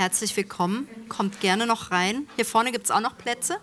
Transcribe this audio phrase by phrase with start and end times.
[0.00, 0.88] herzlich willkommen.
[1.10, 2.26] Kommt gerne noch rein.
[2.36, 3.58] Hier vorne gibt es auch noch Plätze.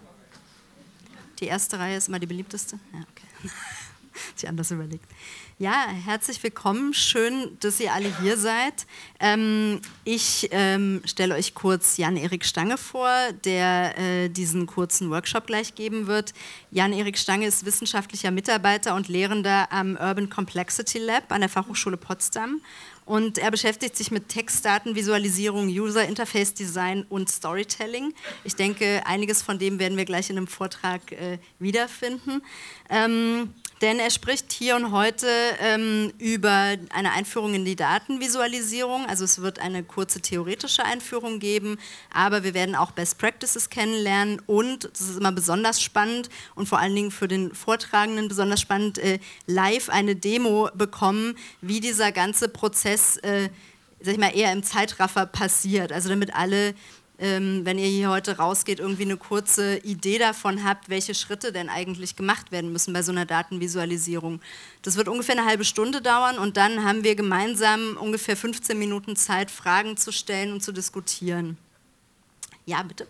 [1.40, 2.78] Die erste Reihe ist immer die beliebteste.
[2.94, 3.50] Ja, okay.
[4.36, 5.10] Sie anders überlegt.
[5.58, 6.94] Ja, herzlich willkommen.
[6.94, 8.86] Schön, dass ihr alle hier seid.
[9.20, 13.12] Ähm, ich ähm, stelle euch kurz Jan-Erik Stange vor,
[13.44, 16.36] der äh, diesen kurzen Workshop gleich geben wird.
[16.70, 22.62] Jan-Erik Stange ist wissenschaftlicher Mitarbeiter und Lehrender am Urban Complexity Lab an der Fachhochschule Potsdam.
[23.08, 28.14] Und er beschäftigt sich mit Textdaten, Visualisierung, User Interface Design und Storytelling.
[28.44, 32.42] Ich denke, einiges von dem werden wir gleich in einem Vortrag äh, wiederfinden.
[32.90, 35.28] Ähm, denn er spricht hier und heute
[35.60, 39.06] ähm, über eine Einführung in die Datenvisualisierung.
[39.06, 41.78] Also es wird eine kurze theoretische Einführung geben,
[42.12, 46.80] aber wir werden auch Best Practices kennenlernen und, das ist immer besonders spannend und vor
[46.80, 52.50] allen Dingen für den Vortragenden besonders spannend, äh, live eine Demo bekommen, wie dieser ganze
[52.50, 53.50] Prozess äh,
[54.02, 55.92] sag ich mal, eher im Zeitraffer passiert.
[55.92, 56.74] Also damit alle
[57.20, 61.70] ähm, wenn ihr hier heute rausgeht, irgendwie eine kurze Idee davon habt, welche Schritte denn
[61.70, 64.40] eigentlich gemacht werden müssen bei so einer Datenvisualisierung.
[64.84, 69.16] Das wird ungefähr eine halbe Stunde dauern und dann haben wir gemeinsam ungefähr 15 Minuten
[69.16, 71.58] Zeit, Fragen zu stellen und zu diskutieren.
[72.66, 73.08] Ja, bitte.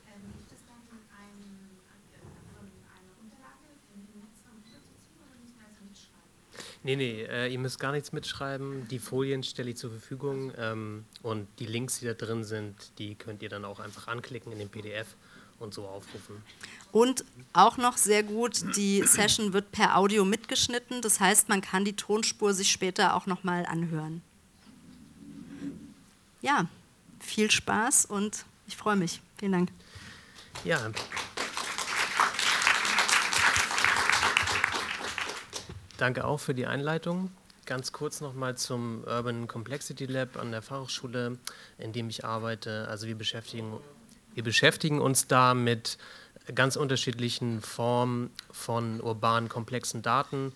[6.88, 8.88] Nee, nee, äh, ihr müsst gar nichts mitschreiben.
[8.88, 13.16] Die Folien stelle ich zur Verfügung ähm, und die Links, die da drin sind, die
[13.16, 15.08] könnt ihr dann auch einfach anklicken in den PDF
[15.60, 16.42] und so aufrufen.
[16.94, 21.02] Und auch noch sehr gut, die Session wird per Audio mitgeschnitten.
[21.02, 24.22] Das heißt, man kann die Tonspur sich später auch nochmal anhören.
[26.42, 26.70] Ja,
[27.20, 29.20] viel Spaß und ich freue mich.
[29.38, 29.72] Vielen Dank.
[30.64, 30.90] Ja.
[35.98, 37.32] Danke auch für die Einleitung.
[37.66, 41.40] Ganz kurz nochmal zum Urban Complexity Lab an der Fachhochschule,
[41.80, 42.88] in dem ich arbeite.
[42.88, 43.74] Also wir beschäftigen,
[44.36, 45.98] wir beschäftigen uns da mit
[46.54, 50.54] ganz unterschiedlichen Formen von urbanen komplexen Daten,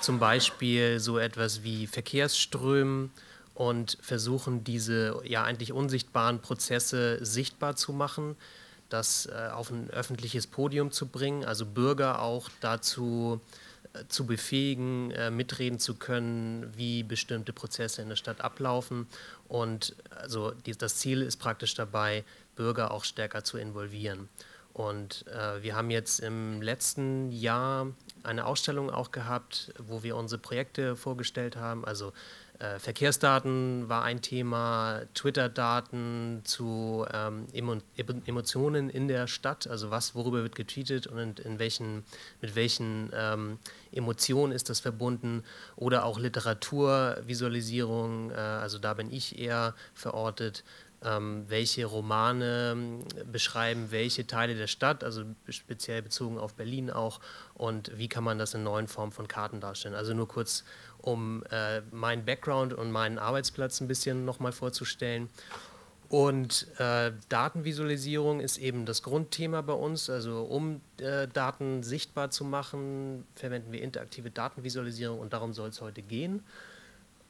[0.00, 3.10] zum Beispiel so etwas wie Verkehrsströmen
[3.54, 8.36] und versuchen diese ja eigentlich unsichtbaren Prozesse sichtbar zu machen,
[8.88, 13.67] das äh, auf ein öffentliches Podium zu bringen, also Bürger auch dazu äh,
[14.08, 19.06] zu befähigen, äh, mitreden zu können, wie bestimmte Prozesse in der Stadt ablaufen.
[19.48, 22.24] Und also das Ziel ist praktisch dabei,
[22.56, 24.28] Bürger auch stärker zu involvieren.
[24.72, 27.88] Und äh, wir haben jetzt im letzten Jahr
[28.22, 31.84] eine Ausstellung auch gehabt, wo wir unsere Projekte vorgestellt haben.
[31.84, 32.12] Also
[32.78, 37.76] Verkehrsdaten war ein Thema, Twitter-Daten zu ähm, Emo
[38.26, 42.02] Emotionen in der Stadt, also was, worüber wird getweetet und in welchen,
[42.40, 43.60] mit welchen ähm,
[43.92, 45.44] Emotionen ist das verbunden
[45.76, 50.64] oder auch Literaturvisualisierung, äh, also da bin ich eher verortet.
[51.04, 52.98] Ähm, welche Romane ähm,
[53.30, 57.20] beschreiben welche Teile der Stadt, also speziell bezogen auf Berlin auch,
[57.54, 59.94] und wie kann man das in neuen Formen von Karten darstellen.
[59.94, 60.64] Also nur kurz
[60.98, 65.28] um äh, meinen Background und meinen Arbeitsplatz ein bisschen nochmal vorzustellen.
[66.08, 70.08] Und äh, Datenvisualisierung ist eben das Grundthema bei uns.
[70.08, 75.80] Also um äh, Daten sichtbar zu machen, verwenden wir interaktive Datenvisualisierung und darum soll es
[75.80, 76.42] heute gehen.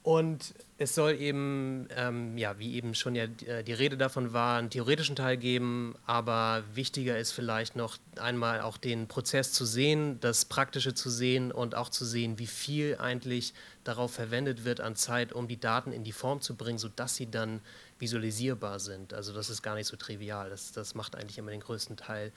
[0.01, 4.57] Und es soll eben, ähm, ja, wie eben schon ja äh, die Rede davon war,
[4.57, 10.19] einen theoretischen Teil geben, aber wichtiger ist vielleicht noch einmal auch den Prozess zu sehen,
[10.21, 14.95] das Praktische zu sehen und auch zu sehen, wie viel eigentlich darauf verwendet wird an
[14.95, 17.59] Zeit, um die Daten in die Form zu bringen, sodass sie dann
[17.99, 19.13] visualisierbar sind.
[19.13, 20.49] Also das ist gar nicht so trivial.
[20.49, 22.31] Das, das macht eigentlich immer den größten Teil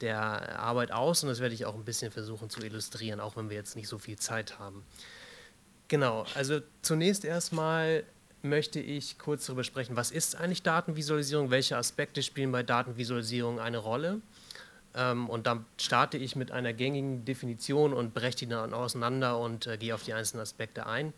[0.00, 3.50] der Arbeit aus und das werde ich auch ein bisschen versuchen zu illustrieren, auch wenn
[3.50, 4.82] wir jetzt nicht so viel Zeit haben.
[5.92, 8.04] Genau, also zunächst erstmal
[8.40, 13.76] möchte ich kurz darüber sprechen, was ist eigentlich Datenvisualisierung, welche Aspekte spielen bei Datenvisualisierung eine
[13.76, 14.22] Rolle.
[14.94, 19.66] Ähm, und dann starte ich mit einer gängigen Definition und breche die dann auseinander und
[19.66, 21.12] äh, gehe auf die einzelnen Aspekte ein.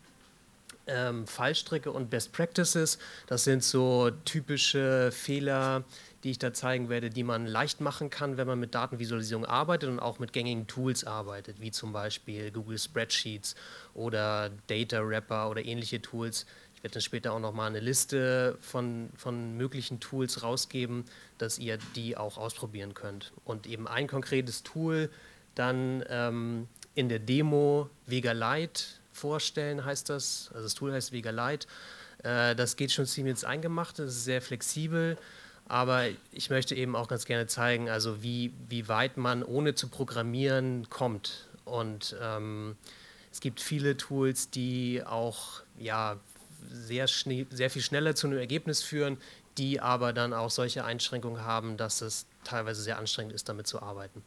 [0.87, 5.85] Ähm, Fallstricke und Best Practices, das sind so typische Fehler,
[6.25, 9.89] die ich da zeigen werde, die man leicht machen kann, wenn man mit Datenvisualisierung arbeitet
[9.89, 13.53] und auch mit gängigen Tools arbeitet, wie zum Beispiel Google Spreadsheets
[13.93, 16.47] oder Data Wrapper oder ähnliche Tools.
[16.73, 21.05] Ich werde dann später auch nochmal eine Liste von, von möglichen Tools rausgeben,
[21.37, 23.31] dass ihr die auch ausprobieren könnt.
[23.43, 25.11] Und eben ein konkretes Tool
[25.53, 28.83] dann ähm, in der Demo Vega Lite
[29.13, 30.49] vorstellen, heißt das.
[30.53, 31.67] Also das Tool heißt Vega Lite.
[32.23, 35.19] Äh, das geht schon ziemlich ins Eingemachte, das ist sehr flexibel.
[35.67, 39.87] Aber ich möchte eben auch ganz gerne zeigen, also wie, wie weit man ohne zu
[39.87, 41.47] programmieren kommt.
[41.65, 42.75] Und ähm,
[43.31, 46.17] es gibt viele Tools, die auch ja,
[46.69, 49.17] sehr, sehr viel schneller zu einem Ergebnis führen,
[49.57, 53.81] die aber dann auch solche Einschränkungen haben, dass es teilweise sehr anstrengend ist, damit zu
[53.81, 54.23] arbeiten.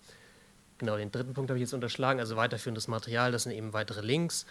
[0.78, 4.00] Genau, den dritten Punkt habe ich jetzt unterschlagen, also weiterführendes Material, das sind eben weitere
[4.00, 4.46] Links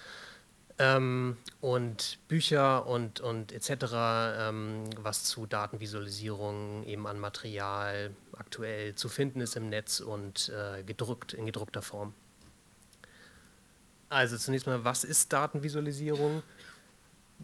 [0.79, 3.69] ähm, und Bücher und, und etc.,
[4.39, 10.83] ähm, was zu Datenvisualisierung eben an Material aktuell zu finden ist im Netz und äh,
[10.83, 12.13] gedruckt in gedruckter Form.
[14.09, 16.43] Also zunächst mal, was ist Datenvisualisierung?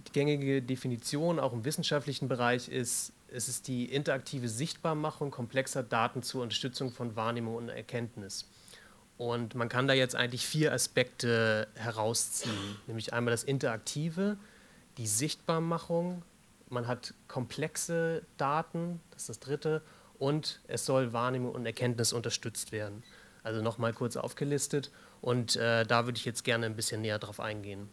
[0.07, 6.23] Die gängige Definition auch im wissenschaftlichen Bereich ist, es ist die interaktive Sichtbarmachung komplexer Daten
[6.23, 8.47] zur Unterstützung von Wahrnehmung und Erkenntnis.
[9.17, 14.37] Und man kann da jetzt eigentlich vier Aspekte herausziehen, nämlich einmal das Interaktive,
[14.97, 16.23] die Sichtbarmachung,
[16.69, 19.81] man hat komplexe Daten, das ist das dritte,
[20.19, 23.03] und es soll Wahrnehmung und Erkenntnis unterstützt werden.
[23.43, 27.39] Also nochmal kurz aufgelistet und äh, da würde ich jetzt gerne ein bisschen näher drauf
[27.39, 27.89] eingehen.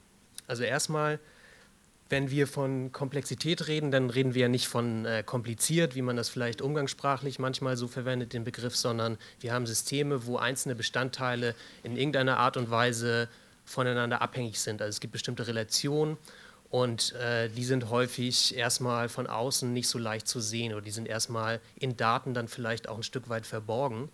[0.47, 1.19] Also erstmal
[2.11, 6.17] wenn wir von Komplexität reden, dann reden wir ja nicht von äh, kompliziert, wie man
[6.17, 11.55] das vielleicht umgangssprachlich manchmal so verwendet, den Begriff, sondern wir haben Systeme, wo einzelne Bestandteile
[11.85, 13.29] in irgendeiner Art und Weise
[13.65, 14.83] voneinander abhängig sind.
[14.83, 16.17] Also es gibt bestimmte Relationen
[16.69, 20.91] und äh, die sind häufig erstmal von außen nicht so leicht zu sehen oder die
[20.91, 24.09] sind erstmal in Daten dann vielleicht auch ein Stück weit verborgen.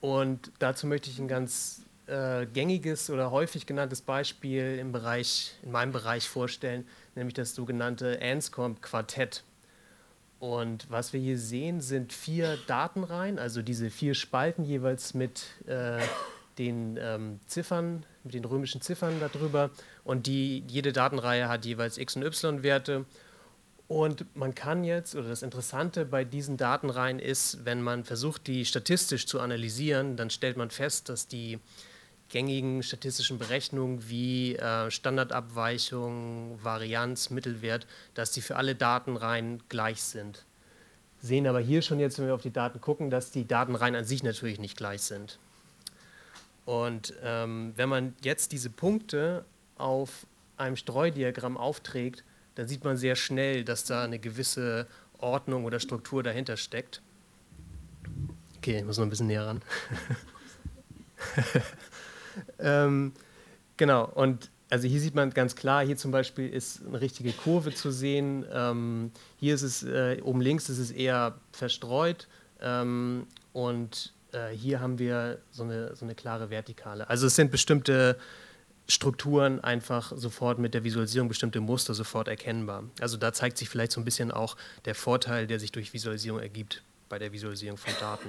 [0.00, 5.70] Und dazu möchte ich ein ganz äh, gängiges oder häufig genanntes Beispiel im Bereich, in
[5.70, 9.44] meinem Bereich vorstellen, nämlich das sogenannte Anscombe-Quartett.
[10.38, 15.98] Und was wir hier sehen, sind vier Datenreihen, also diese vier Spalten jeweils mit äh,
[16.58, 19.70] den ähm, Ziffern, mit den römischen Ziffern darüber.
[20.04, 23.04] Und die, jede Datenreihe hat jeweils X- und Y-Werte.
[23.88, 28.64] Und man kann jetzt, oder das Interessante bei diesen Datenreihen ist, wenn man versucht, die
[28.64, 31.58] statistisch zu analysieren, dann stellt man fest, dass die
[32.28, 40.44] gängigen statistischen Berechnungen wie äh, Standardabweichung, Varianz, Mittelwert, dass die für alle Datenreihen gleich sind.
[41.20, 44.04] Sehen aber hier schon jetzt, wenn wir auf die Daten gucken, dass die Datenreihen an
[44.04, 45.38] sich natürlich nicht gleich sind.
[46.64, 49.44] Und ähm, wenn man jetzt diese Punkte
[49.78, 50.26] auf
[50.58, 52.24] einem Streudiagramm aufträgt,
[52.56, 54.86] dann sieht man sehr schnell, dass da eine gewisse
[55.18, 57.00] Ordnung oder Struktur dahinter steckt.
[58.58, 59.62] Okay, ich muss noch ein bisschen näher ran.
[62.58, 63.12] ähm,
[63.76, 67.72] genau, und also hier sieht man ganz klar, hier zum Beispiel ist eine richtige Kurve
[67.72, 68.44] zu sehen.
[68.52, 72.28] Ähm, hier ist es, äh, oben links ist es eher verstreut
[72.60, 77.08] ähm, und äh, hier haben wir so eine, so eine klare Vertikale.
[77.08, 78.18] Also es sind bestimmte
[78.88, 82.84] Strukturen einfach sofort mit der Visualisierung, bestimmte Muster sofort erkennbar.
[83.00, 86.40] Also da zeigt sich vielleicht so ein bisschen auch der Vorteil, der sich durch Visualisierung
[86.40, 88.28] ergibt bei der Visualisierung von Daten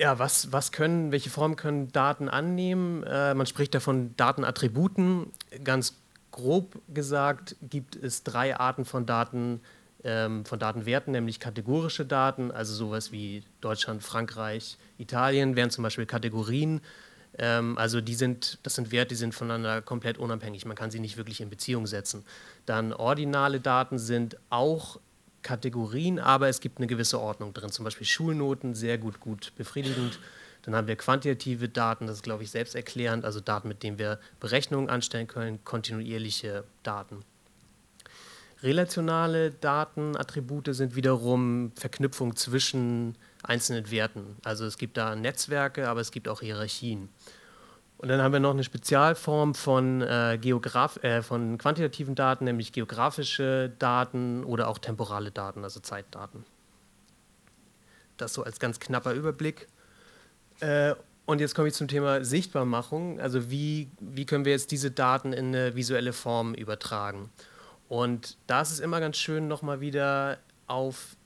[0.00, 3.02] ja, was, was können, welche Form können Daten annehmen?
[3.02, 5.26] Äh, man spricht da von Datenattributen.
[5.62, 5.94] Ganz
[6.30, 9.60] grob gesagt gibt es drei Arten von Daten,
[10.02, 16.06] ähm, von Datenwerten, nämlich kategorische Daten, also sowas wie Deutschland, Frankreich, Italien wären zum Beispiel
[16.06, 16.80] Kategorien.
[17.36, 20.64] Ähm, also die sind, das sind Werte, die sind voneinander komplett unabhängig.
[20.64, 22.24] Man kann sie nicht wirklich in Beziehung setzen.
[22.64, 24.98] Dann ordinale Daten sind auch
[25.42, 27.70] Kategorien, aber es gibt eine gewisse Ordnung drin.
[27.70, 30.18] Zum Beispiel Schulnoten, sehr gut, gut befriedigend.
[30.62, 34.18] Dann haben wir quantitative Daten, das ist, glaube ich, selbsterklärend, also Daten, mit denen wir
[34.40, 37.24] Berechnungen anstellen können, kontinuierliche Daten.
[38.62, 44.36] Relationale Datenattribute sind wiederum Verknüpfung zwischen einzelnen Werten.
[44.44, 47.08] Also es gibt da Netzwerke, aber es gibt auch Hierarchien.
[48.00, 53.70] Und dann haben wir noch eine Spezialform von, äh, äh, von quantitativen Daten, nämlich geografische
[53.78, 56.46] Daten oder auch temporale Daten, also Zeitdaten.
[58.16, 59.68] Das so als ganz knapper Überblick.
[60.60, 60.94] Äh,
[61.26, 63.20] und jetzt komme ich zum Thema Sichtbarmachung.
[63.20, 67.28] Also wie, wie können wir jetzt diese Daten in eine visuelle Form übertragen?
[67.90, 71.16] Und da ist es immer ganz schön, nochmal wieder auf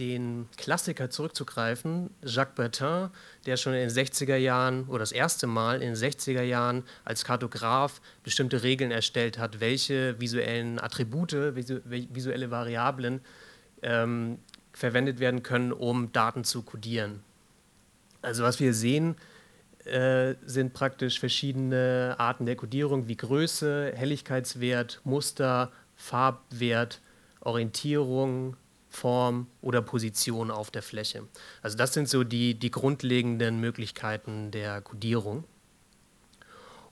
[0.00, 3.10] den Klassiker zurückzugreifen, Jacques Bertin,
[3.46, 7.24] der schon in den 60er Jahren oder das erste Mal in den 60er Jahren als
[7.24, 13.20] Kartograf bestimmte Regeln erstellt hat, welche visuellen Attribute, visuelle Variablen
[13.82, 14.38] ähm,
[14.72, 17.22] verwendet werden können, um Daten zu kodieren.
[18.22, 19.16] Also was wir sehen,
[19.84, 27.00] äh, sind praktisch verschiedene Arten der Kodierung wie Größe, Helligkeitswert, Muster, Farbwert,
[27.40, 28.56] Orientierung,
[28.90, 31.22] Form oder Position auf der Fläche.
[31.62, 35.44] Also das sind so die, die grundlegenden Möglichkeiten der Codierung.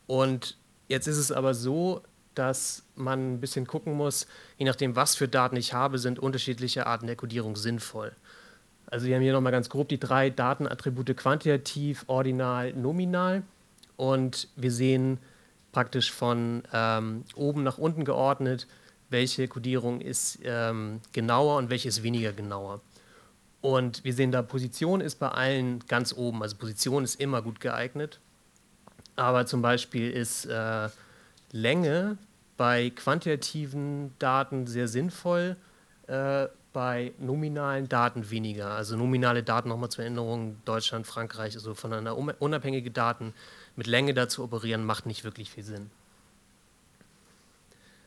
[0.06, 2.02] Und jetzt ist es aber so,
[2.34, 4.28] dass man ein bisschen gucken muss,
[4.58, 8.14] je nachdem, was für Daten ich habe, sind unterschiedliche Arten der Codierung sinnvoll.
[8.86, 13.42] Also wir haben hier nochmal ganz grob die drei Datenattribute quantitativ, ordinal, nominal.
[13.96, 15.18] Und wir sehen
[15.72, 18.68] praktisch von ähm, oben nach unten geordnet
[19.10, 22.80] welche Codierung ist ähm, genauer und welche ist weniger genauer.
[23.60, 26.42] Und wir sehen da, Position ist bei allen ganz oben.
[26.42, 28.20] Also Position ist immer gut geeignet.
[29.16, 30.88] Aber zum Beispiel ist äh,
[31.50, 32.18] Länge
[32.56, 35.56] bei quantitativen Daten sehr sinnvoll,
[36.06, 38.70] äh, bei nominalen Daten weniger.
[38.70, 43.34] Also nominale Daten nochmal zur Erinnerung, Deutschland, Frankreich, also voneinander unabhängige Daten
[43.74, 45.90] mit Länge dazu operieren, macht nicht wirklich viel Sinn.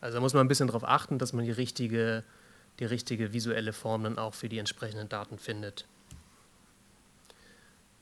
[0.01, 2.23] Also da muss man ein bisschen darauf achten, dass man die richtige,
[2.79, 5.85] die richtige visuelle Form dann auch für die entsprechenden Daten findet.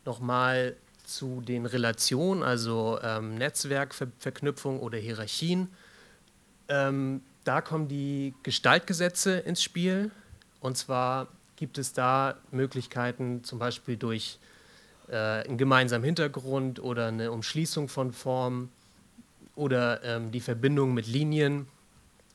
[0.06, 5.70] Nochmal zu den Relationen, also ähm, Netzwerkverknüpfung oder Hierarchien.
[6.70, 10.12] Ähm, da kommen die Gestaltgesetze ins Spiel.
[10.62, 14.39] Und zwar gibt es da Möglichkeiten, zum Beispiel durch
[15.10, 18.72] äh, einen gemeinsamen Hintergrund oder eine Umschließung von Formen
[19.56, 21.68] oder ähm, die Verbindung mit Linien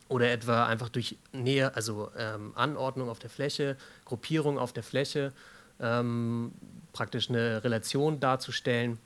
[0.09, 5.33] oder etwa einfach durch Nähe, also ähm, Anordnung auf der Fläche, Gruppierung auf der Fläche,
[5.81, 6.53] ähm,
[6.93, 8.99] praktisch eine Relation darzustellen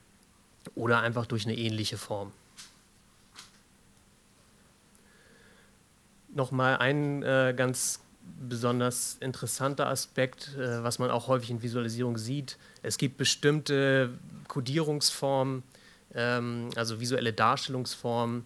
[0.74, 2.32] oder einfach durch eine ähnliche Form.
[6.34, 8.00] Nochmal ein äh, ganz
[8.48, 12.58] besonders interessanter Aspekt, äh, was man auch häufig in Visualisierung sieht.
[12.82, 14.10] Es gibt bestimmte
[14.46, 15.62] Codierungsformen,
[16.14, 18.44] ähm, also visuelle Darstellungsformen,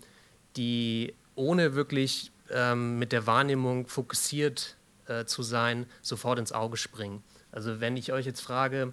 [0.56, 7.22] die ohne wirklich ähm, mit der Wahrnehmung fokussiert äh, zu sein, sofort ins Auge springen.
[7.50, 8.92] Also wenn ich euch jetzt frage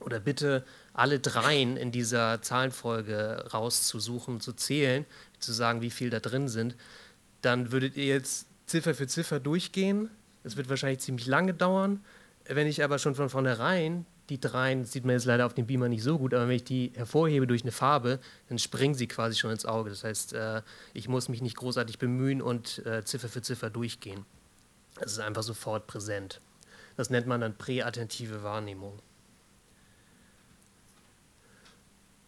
[0.00, 5.04] oder bitte, alle dreien in dieser Zahlenfolge rauszusuchen, zu zählen,
[5.38, 6.76] zu sagen, wie viel da drin sind,
[7.40, 10.10] dann würdet ihr jetzt Ziffer für Ziffer durchgehen.
[10.44, 12.04] Es wird wahrscheinlich ziemlich lange dauern.
[12.46, 15.88] Wenn ich aber schon von vornherein die dreien, sieht man jetzt leider auf dem Beamer
[15.88, 19.36] nicht so gut, aber wenn ich die hervorhebe durch eine Farbe, dann springen sie quasi
[19.36, 19.90] schon ins Auge.
[19.90, 24.24] Das heißt, äh, ich muss mich nicht großartig bemühen und äh, Ziffer für Ziffer durchgehen.
[24.96, 26.40] Das ist einfach sofort präsent.
[26.96, 29.00] Das nennt man dann präattentive Wahrnehmung.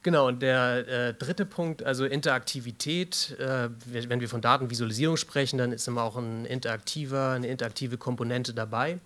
[0.02, 3.36] Genau, und der äh, dritte Punkt, also Interaktivität.
[3.38, 8.54] Äh, wenn wir von Datenvisualisierung sprechen, dann ist immer auch ein interaktiver, eine interaktive Komponente
[8.54, 8.98] dabei.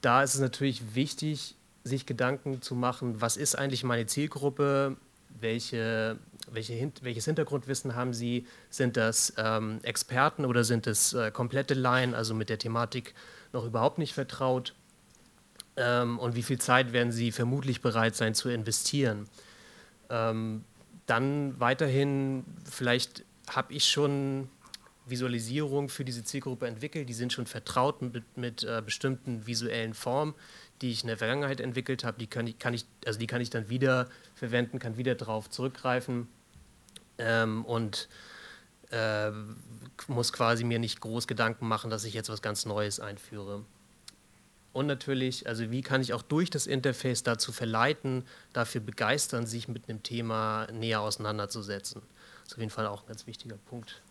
[0.00, 1.54] Da ist es natürlich wichtig,
[1.88, 4.96] sich Gedanken zu machen, was ist eigentlich meine Zielgruppe,
[5.40, 6.18] welche,
[6.50, 12.14] welche, welches Hintergrundwissen haben sie, sind das ähm, Experten oder sind es äh, komplette Laien,
[12.14, 13.14] also mit der Thematik
[13.52, 14.74] noch überhaupt nicht vertraut?
[15.76, 19.28] Ähm, und wie viel Zeit werden sie vermutlich bereit sein zu investieren.
[20.10, 20.64] Ähm,
[21.06, 24.48] dann weiterhin, vielleicht habe ich schon
[25.06, 30.34] Visualisierung für diese Zielgruppe entwickelt, die sind schon vertraut mit, mit äh, bestimmten visuellen Formen,
[30.80, 33.40] die ich in der Vergangenheit entwickelt habe, die kann ich, kann ich, also die kann
[33.40, 36.28] ich dann wieder verwenden, kann wieder darauf zurückgreifen
[37.18, 38.08] ähm, und
[38.90, 39.30] äh,
[40.06, 43.64] muss quasi mir nicht groß Gedanken machen, dass ich jetzt was ganz Neues einführe.
[44.72, 49.66] Und natürlich, also wie kann ich auch durch das Interface dazu verleiten, dafür begeistern, sich
[49.66, 52.02] mit einem Thema näher auseinanderzusetzen.
[52.42, 54.02] Das ist auf jeden Fall auch ein ganz wichtiger Punkt.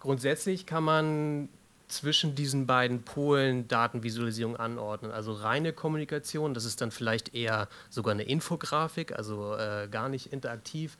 [0.00, 1.48] Grundsätzlich kann man
[1.92, 5.12] zwischen diesen beiden Polen Datenvisualisierung anordnen.
[5.12, 10.32] Also reine Kommunikation, das ist dann vielleicht eher sogar eine Infografik, also äh, gar nicht
[10.32, 10.96] interaktiv.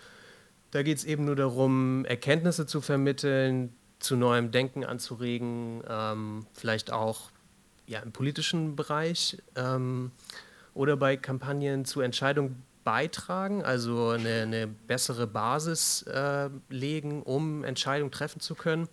[0.71, 6.93] Da geht es eben nur darum, Erkenntnisse zu vermitteln, zu neuem Denken anzuregen, ähm, vielleicht
[6.93, 7.31] auch
[7.87, 10.11] ja, im politischen Bereich ähm,
[10.75, 18.11] oder bei Kampagnen zu Entscheidungen beitragen, also eine, eine bessere Basis äh, legen, um Entscheidungen
[18.11, 18.89] treffen zu können.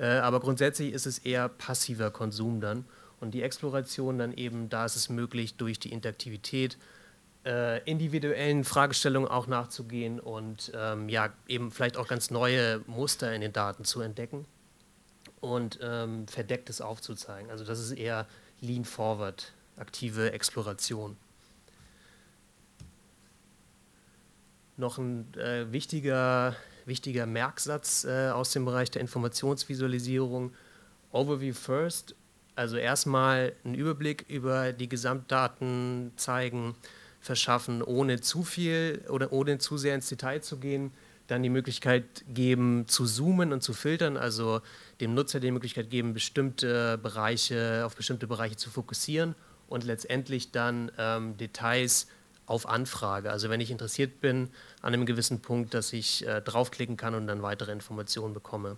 [0.00, 2.86] Äh, aber grundsätzlich ist es eher passiver Konsum dann.
[3.20, 6.78] Und die Exploration dann eben, da ist es möglich, durch die Interaktivität
[7.44, 13.42] äh, individuellen Fragestellungen auch nachzugehen und ähm, ja, eben vielleicht auch ganz neue Muster in
[13.42, 14.46] den Daten zu entdecken
[15.40, 17.50] und ähm, Verdecktes aufzuzeigen.
[17.50, 18.26] Also das ist eher
[18.60, 21.16] Lean Forward, aktive Exploration.
[24.76, 30.52] Noch ein äh, wichtiger, wichtiger Merksatz äh, aus dem Bereich der Informationsvisualisierung.
[31.12, 32.14] Overview first,
[32.54, 36.76] also erstmal einen Überblick über die Gesamtdaten zeigen,
[37.20, 40.92] verschaffen, ohne zu viel oder ohne zu sehr ins Detail zu gehen.
[41.26, 44.62] Dann die Möglichkeit geben, zu zoomen und zu filtern, also
[45.00, 49.36] dem Nutzer die Möglichkeit geben, bestimmte Bereiche, auf bestimmte Bereiche zu fokussieren
[49.68, 52.08] und letztendlich dann ähm, Details
[52.50, 53.30] auf Anfrage.
[53.30, 54.50] Also wenn ich interessiert bin
[54.82, 58.76] an einem gewissen Punkt, dass ich äh, draufklicken kann und dann weitere Informationen bekomme.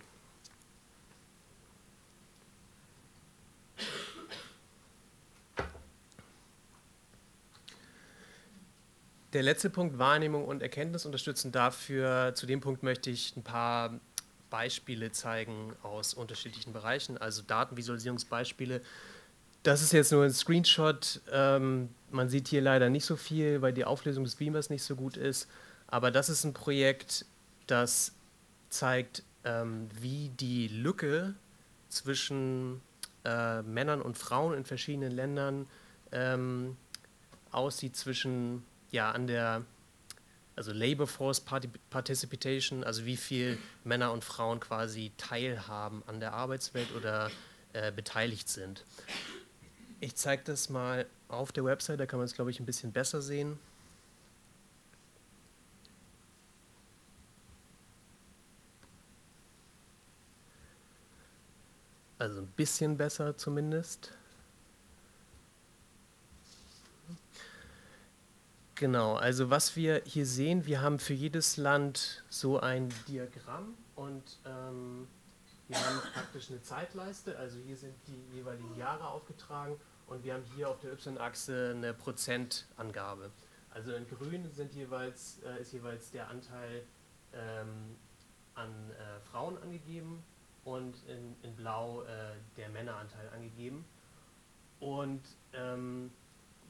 [9.33, 11.51] Der letzte Punkt, Wahrnehmung und Erkenntnis unterstützen.
[11.51, 13.99] Dafür, zu dem Punkt möchte ich ein paar
[14.51, 18.81] Beispiele zeigen aus unterschiedlichen Bereichen, also Datenvisualisierungsbeispiele.
[19.63, 21.21] Das ist jetzt nur ein Screenshot.
[21.31, 24.95] Ähm, man sieht hier leider nicht so viel, weil die Auflösung des Beamers nicht so
[24.95, 25.47] gut ist.
[25.87, 27.25] Aber das ist ein Projekt,
[27.65, 28.13] das
[28.69, 31.33] zeigt, ähm, wie die Lücke
[31.87, 32.81] zwischen
[33.23, 35.67] äh, Männern und Frauen in verschiedenen Ländern
[36.11, 36.75] ähm,
[37.51, 39.63] aussieht zwischen ja an der
[40.55, 46.93] also Labor Force Participation, also wie viel Männer und Frauen quasi teilhaben an der Arbeitswelt
[46.95, 47.31] oder
[47.73, 48.83] äh, beteiligt sind.
[50.03, 52.91] Ich zeige das mal auf der Website, da kann man es, glaube ich, ein bisschen
[52.91, 53.57] besser sehen.
[62.19, 64.11] Also ein bisschen besser zumindest.
[68.75, 74.37] Genau, also was wir hier sehen, wir haben für jedes Land so ein Diagramm und
[74.45, 75.07] ähm,
[75.69, 80.43] wir haben praktisch eine Zeitleiste, also hier sind die jeweiligen Jahre aufgetragen und wir haben
[80.55, 83.31] hier auf der Y-Achse eine Prozentangabe.
[83.71, 86.83] Also in grün sind jeweils, äh, ist jeweils der Anteil
[87.33, 87.95] ähm,
[88.53, 90.23] an äh, Frauen angegeben
[90.63, 93.85] und in, in Blau äh, der Männeranteil angegeben.
[94.79, 95.21] Und
[95.53, 96.11] ähm,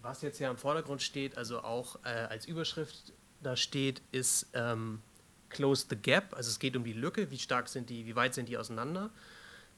[0.02, 5.02] was jetzt hier im Vordergrund steht, also auch äh, als Überschrift da steht, ist ähm,
[5.50, 6.34] Close the Gap.
[6.34, 9.10] Also es geht um die Lücke, wie stark sind die, wie weit sind die auseinander.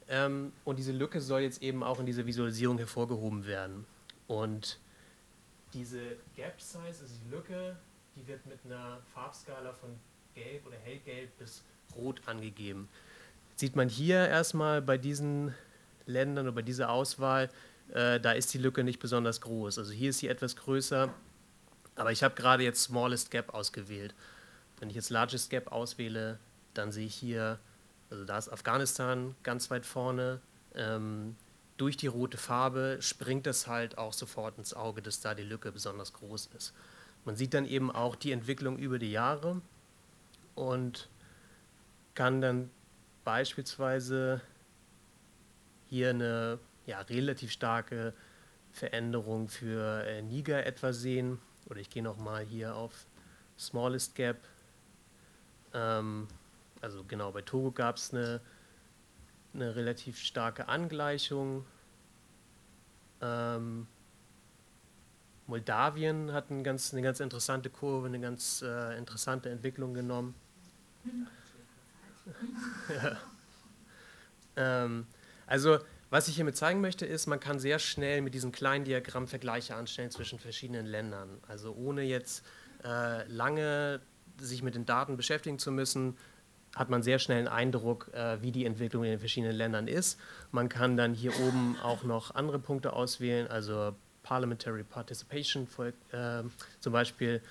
[0.08, 3.86] Ähm, und diese Lücke soll jetzt eben auch in dieser Visualisierung hervorgehoben werden.
[4.28, 4.80] Und
[5.74, 6.00] diese
[6.36, 7.76] Gap Size, also die Lücke,
[8.16, 9.90] die wird mit einer Farbskala von
[10.34, 11.64] gelb oder hellgelb bis
[11.96, 12.88] rot angegeben.
[13.56, 15.54] Sieht man hier erstmal bei diesen
[16.06, 17.50] Ländern oder bei dieser Auswahl,
[17.94, 19.78] äh, da ist die Lücke nicht besonders groß.
[19.80, 21.14] Also hier ist sie etwas größer,
[21.96, 24.14] aber ich habe gerade jetzt Smallest Gap ausgewählt.
[24.80, 26.40] Wenn ich jetzt Largest Gap auswähle,
[26.74, 27.60] dann sehe ich hier,
[28.10, 30.42] also da ist Afghanistan ganz weit vorne.
[30.76, 31.36] Ähm,
[31.78, 35.72] durch die rote Farbe springt es halt auch sofort ins Auge, dass da die Lücke
[35.72, 36.74] besonders groß ist.
[37.26, 39.62] Man sieht dann eben auch die Entwicklung über die Jahre
[40.54, 41.10] und
[42.14, 42.70] kann dann
[43.24, 44.42] beispielsweise
[45.90, 48.14] hier eine ja, relativ starke
[48.72, 51.40] Veränderung für äh, Niger etwa sehen.
[51.70, 53.08] Oder ich gehe nochmal hier auf
[53.58, 54.38] Smallest Gap.
[55.74, 56.28] Ähm,
[56.82, 58.42] also genau, bei Togo gab es eine,
[59.54, 61.66] eine relativ starke Angleichung.
[63.22, 63.88] Ähm,
[65.48, 70.36] Moldawien hat ein ganz, eine ganz interessante Kurve, eine ganz äh, interessante Entwicklung genommen.
[74.56, 75.06] ähm,
[75.46, 79.28] also was ich hiermit zeigen möchte, ist, man kann sehr schnell mit diesem kleinen Diagramm
[79.28, 81.40] Vergleiche anstellen zwischen verschiedenen Ländern.
[81.48, 82.46] Also ohne jetzt
[82.84, 84.02] äh, lange
[84.38, 86.18] sich mit den Daten beschäftigen zu müssen,
[86.76, 90.20] hat man sehr schnell einen Eindruck, äh, wie die Entwicklung in den verschiedenen Ländern ist.
[90.52, 95.68] Man kann dann hier oben auch noch andere Punkte auswählen, also Parliamentary Participation
[96.12, 96.44] äh,
[96.80, 97.42] zum Beispiel.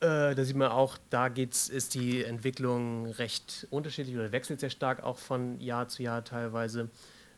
[0.00, 4.70] Äh, da sieht man auch, da geht's, ist die Entwicklung recht unterschiedlich oder wechselt sehr
[4.70, 6.90] stark auch von Jahr zu Jahr teilweise.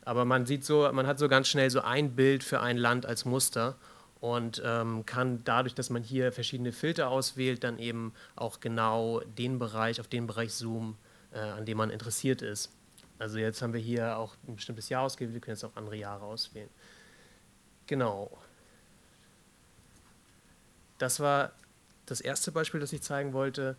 [0.04, 3.04] Aber man sieht so, man hat so ganz schnell so ein Bild für ein Land
[3.04, 3.76] als Muster
[4.20, 9.59] und ähm, kann dadurch, dass man hier verschiedene Filter auswählt, dann eben auch genau den
[9.59, 10.96] Bereich, auf den Bereich zoomen,
[11.33, 12.72] äh, an dem man interessiert ist.
[13.18, 15.96] Also jetzt haben wir hier auch ein bestimmtes Jahr ausgewählt, wir können jetzt auch andere
[15.96, 16.70] Jahre auswählen.
[17.87, 18.37] Genau.
[20.98, 21.52] Das war
[22.07, 23.76] das erste Beispiel, das ich zeigen wollte.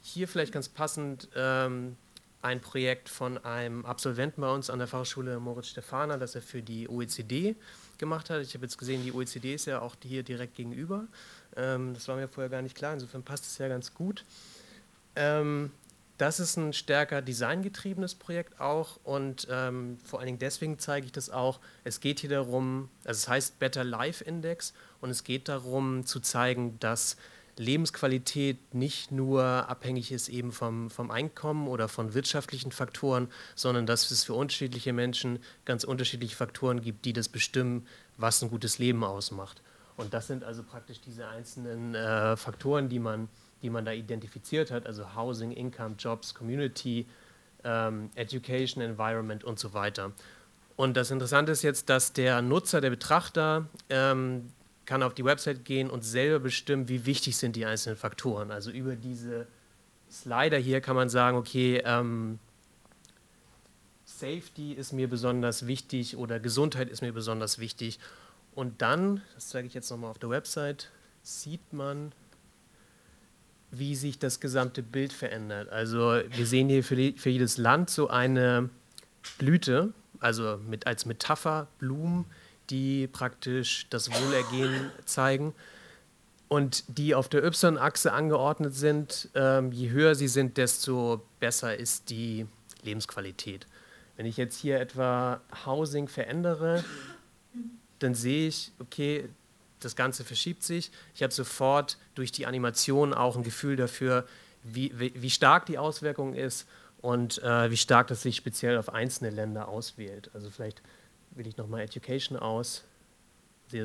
[0.00, 1.96] Hier vielleicht ganz passend ähm,
[2.42, 6.62] ein Projekt von einem Absolventen bei uns an der Fachschule Moritz Stefana, das er für
[6.62, 7.56] die OECD
[8.04, 8.42] gemacht hat.
[8.42, 11.06] Ich habe jetzt gesehen, die OECD ist ja auch hier direkt gegenüber.
[11.56, 14.24] Ähm, das war mir vorher gar nicht klar, insofern passt es ja ganz gut.
[15.16, 15.70] Ähm,
[16.18, 21.12] das ist ein stärker designgetriebenes Projekt auch und ähm, vor allen Dingen deswegen zeige ich
[21.12, 21.58] das auch.
[21.82, 26.20] Es geht hier darum, also es heißt Better Life Index und es geht darum zu
[26.20, 27.16] zeigen, dass
[27.56, 34.10] Lebensqualität nicht nur abhängig ist eben vom, vom Einkommen oder von wirtschaftlichen Faktoren, sondern dass
[34.10, 37.86] es für unterschiedliche Menschen ganz unterschiedliche Faktoren gibt, die das bestimmen,
[38.16, 39.62] was ein gutes Leben ausmacht.
[39.96, 43.28] Und das sind also praktisch diese einzelnen äh, Faktoren, die man,
[43.62, 47.06] die man da identifiziert hat, also Housing, Income, Jobs, Community,
[47.62, 50.12] ähm, Education, Environment und so weiter.
[50.76, 54.50] Und das Interessante ist jetzt, dass der Nutzer, der Betrachter, ähm,
[54.86, 58.50] kann auf die Website gehen und selber bestimmen, wie wichtig sind die einzelnen Faktoren.
[58.50, 59.46] Also über diese
[60.10, 62.38] Slider hier kann man sagen, okay, ähm,
[64.04, 67.98] Safety ist mir besonders wichtig oder Gesundheit ist mir besonders wichtig.
[68.54, 70.90] Und dann, das zeige ich jetzt nochmal auf der Website,
[71.22, 72.12] sieht man,
[73.70, 75.68] wie sich das gesamte Bild verändert.
[75.70, 78.70] Also wir sehen hier für, für jedes Land so eine
[79.38, 82.26] Blüte, also mit, als Metapher Blumen,
[82.70, 85.54] die praktisch das Wohlergehen zeigen
[86.48, 89.28] und die auf der Y-Achse angeordnet sind.
[89.34, 92.46] Ähm, je höher sie sind, desto besser ist die
[92.82, 93.66] Lebensqualität.
[94.16, 96.84] Wenn ich jetzt hier etwa Housing verändere,
[97.98, 99.28] dann sehe ich, okay,
[99.80, 100.90] das Ganze verschiebt sich.
[101.14, 104.26] Ich habe sofort durch die Animation auch ein Gefühl dafür,
[104.62, 106.66] wie, wie, wie stark die Auswirkung ist
[107.02, 110.30] und äh, wie stark das sich speziell auf einzelne Länder auswählt.
[110.32, 110.80] Also vielleicht
[111.34, 112.84] wähle ich nochmal Education aus.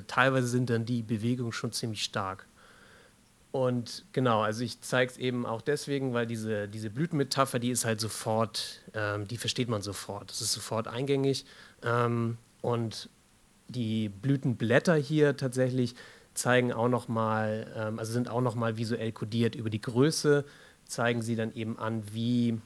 [0.08, 2.46] Teilweise sind dann die Bewegungen schon ziemlich stark.
[3.52, 7.84] Und genau, also ich zeige es eben auch deswegen, weil diese, diese Blütenmetapher, die ist
[7.84, 10.30] halt sofort, ähm, die versteht man sofort.
[10.30, 11.46] Das ist sofort eingängig.
[11.82, 13.10] Ähm, und
[13.68, 15.96] die Blütenblätter hier tatsächlich
[16.36, 20.46] zeigen auch nochmal, ähm, also sind auch nochmal visuell kodiert über die Größe,
[20.86, 22.60] zeigen sie dann eben an, wie,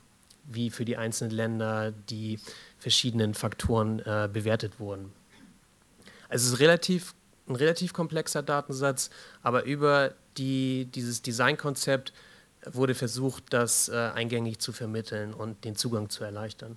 [0.45, 2.39] wie für die einzelnen Länder die
[2.83, 5.13] verschiedenen Faktoren äh, bewertet wurden.
[6.27, 7.15] Also es ist relativ,
[7.47, 9.09] ein relativ komplexer Datensatz,
[9.41, 12.11] aber über die, dieses Designkonzept
[12.65, 16.75] wurde versucht, das äh, eingängig zu vermitteln und den Zugang zu erleichtern.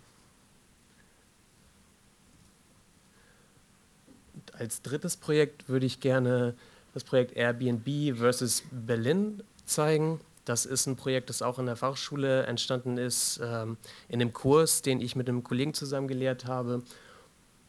[4.34, 6.54] Und als drittes Projekt würde ich gerne
[6.94, 10.20] das Projekt Airbnb versus Berlin zeigen.
[10.46, 13.76] Das ist ein Projekt, das auch in der Fachschule entstanden ist, ähm,
[14.08, 16.82] in einem Kurs, den ich mit einem Kollegen zusammen gelehrt habe.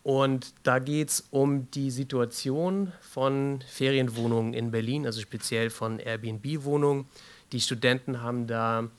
[0.04, 7.08] Und da geht es um die Situation von Ferienwohnungen in Berlin, also speziell von Airbnb-Wohnungen.
[7.52, 8.90] Die Studenten haben da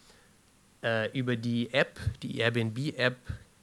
[0.83, 3.17] äh, über die App, die Airbnb-App,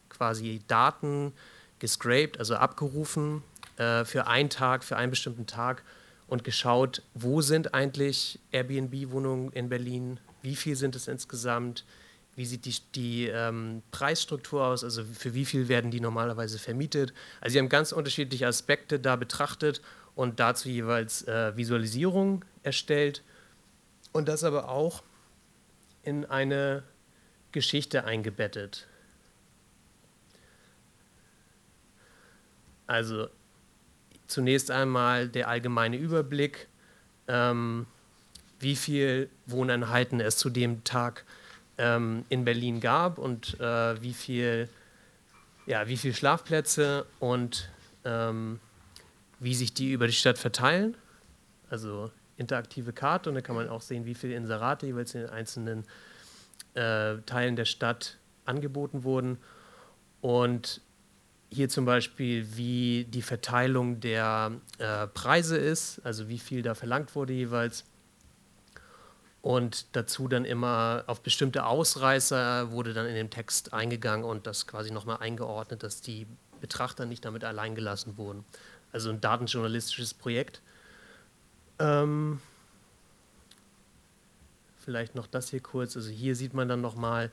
[0.08, 1.34] quasi Daten
[1.80, 3.44] gescraped, also abgerufen
[3.76, 5.84] äh, für einen Tag, für einen bestimmten Tag
[6.28, 11.86] und geschaut, wo sind eigentlich Airbnb-Wohnungen in Berlin, wie viel sind es insgesamt,
[12.36, 17.14] wie sieht die, die ähm, Preisstruktur aus, also für wie viel werden die normalerweise vermietet.
[17.40, 19.82] Also sie haben ganz unterschiedliche Aspekte da betrachtet
[20.16, 23.24] und dazu jeweils äh, Visualisierung erstellt
[24.12, 25.04] und das aber auch
[26.04, 26.84] in eine
[27.52, 28.88] Geschichte eingebettet.
[32.88, 33.30] Also
[34.28, 36.68] zunächst einmal der allgemeine Überblick,
[37.28, 37.86] ähm,
[38.60, 41.26] wie viele Wohneinheiten es zu dem Tag
[41.78, 44.70] ähm, in Berlin gab und äh, wie viel
[45.66, 47.70] ja, wie viele Schlafplätze und
[48.04, 48.60] ähm,
[49.40, 50.96] wie sich die über die Stadt verteilen.
[51.70, 55.30] Also interaktive Karte und da kann man auch sehen, wie viele Inserate jeweils in den
[55.30, 55.86] einzelnen
[56.76, 59.38] äh, Teilen der Stadt angeboten wurden.
[60.22, 60.82] Und
[61.52, 67.16] hier zum Beispiel, wie die Verteilung der äh, Preise ist, also wie viel da verlangt
[67.16, 67.86] wurde jeweils
[69.46, 74.66] und dazu dann immer auf bestimmte Ausreißer wurde dann in dem Text eingegangen und das
[74.66, 76.26] quasi nochmal eingeordnet, dass die
[76.62, 78.44] Betrachter nicht damit allein gelassen wurden.
[78.92, 80.64] Also ein datenjournalistisches Projekt.
[81.78, 82.42] Ähm,
[84.80, 85.96] vielleicht noch das hier kurz.
[85.96, 87.30] Also hier sieht man dann nochmal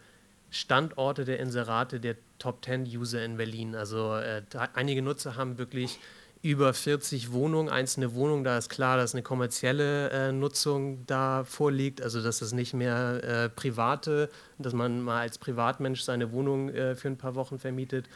[0.51, 3.77] Standorte der Inserate der Top 10 User in Berlin.
[3.77, 4.43] Also äh,
[4.75, 6.01] einige Nutzer haben wirklich
[6.43, 12.03] über 40 Wohnungen, einzelne Wohnungen, da ist klar, dass eine kommerzielle äh, Nutzung da vorliegt,
[12.03, 14.29] also dass es nicht mehr äh, private,
[14.59, 18.09] dass man mal als Privatmensch seine Wohnung äh, für ein paar Wochen vermietet.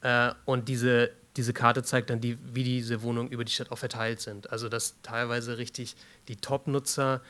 [0.00, 3.78] Äh, und diese, diese Karte zeigt dann, die, wie diese Wohnungen über die Stadt auch
[3.78, 4.52] verteilt sind.
[4.52, 5.96] Also dass teilweise richtig
[6.28, 7.20] die Top-Nutzer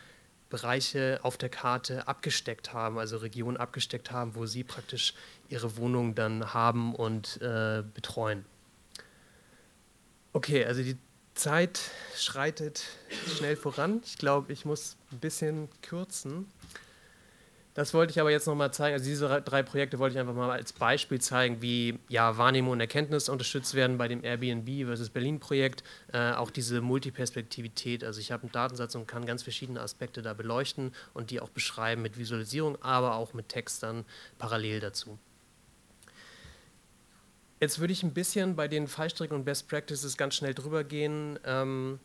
[0.52, 5.14] Bereiche auf der Karte abgesteckt haben, also Regionen abgesteckt haben, wo sie praktisch
[5.52, 8.44] ihre Wohnung dann haben und äh, betreuen.
[10.32, 10.96] Okay, also die
[11.34, 11.80] Zeit
[12.16, 12.84] schreitet
[13.26, 14.00] schnell voran.
[14.04, 16.46] Ich glaube, ich muss ein bisschen kürzen.
[17.74, 18.92] Das wollte ich aber jetzt nochmal zeigen.
[18.92, 22.80] Also diese drei Projekte wollte ich einfach mal als Beispiel zeigen, wie ja, Wahrnehmung und
[22.80, 25.82] Erkenntnis unterstützt werden bei dem Airbnb versus Berlin Projekt.
[26.12, 28.04] Äh, auch diese Multiperspektivität.
[28.04, 31.48] Also ich habe einen Datensatz und kann ganz verschiedene Aspekte da beleuchten und die auch
[31.48, 34.04] beschreiben mit Visualisierung, aber auch mit Text dann
[34.38, 35.18] parallel dazu.
[37.62, 41.38] Jetzt würde ich ein bisschen bei den Fallstricken und Best Practices ganz schnell drüber gehen.
[41.44, 42.00] Ähm,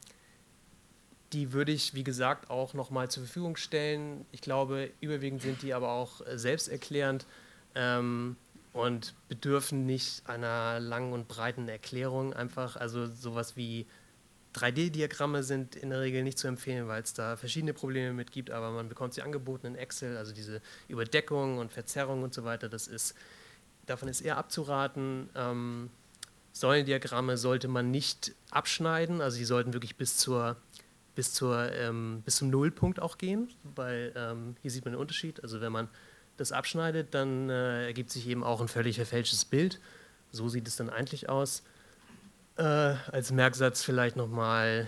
[1.34, 4.28] die würde ich, wie gesagt, auch nochmal zur Verfügung stellen.
[4.32, 7.26] Ich glaube, überwiegend sind die aber auch äh, selbsterklärend
[7.74, 8.36] ähm,
[8.72, 12.76] und bedürfen nicht einer langen und breiten Erklärung einfach.
[12.76, 13.88] Also sowas wie
[14.54, 18.52] 3D-Diagramme sind in der Regel nicht zu empfehlen, weil es da verschiedene Probleme mit gibt,
[18.52, 22.70] aber man bekommt sie angeboten in Excel, also diese Überdeckung und Verzerrung und so weiter,
[22.70, 23.15] das ist
[23.88, 25.30] davon ist eher abzuraten.
[25.36, 25.89] Ähm,
[26.54, 30.58] Säulendiagramme sollte man nicht abschneiden, also sie sollten wirklich bis zur
[31.17, 35.41] bis, zur, ähm, bis zum Nullpunkt auch gehen, weil ähm, hier sieht man den Unterschied.
[35.41, 35.89] Also wenn man
[36.38, 39.80] das abschneidet, dann äh, ergibt sich eben auch ein völlig verfälschtes Bild.
[40.32, 41.63] So sieht es dann eigentlich aus.
[42.56, 44.88] Äh, als Merksatz vielleicht nochmal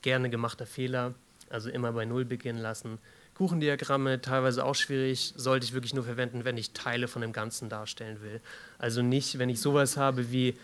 [0.00, 1.14] gerne gemachter Fehler,
[1.50, 2.98] also immer bei Null beginnen lassen.
[3.34, 7.68] Kuchendiagramme teilweise auch schwierig, sollte ich wirklich nur verwenden, wenn ich Teile von dem Ganzen
[7.68, 8.40] darstellen will.
[8.78, 10.54] Also nicht, wenn ich sowas habe wie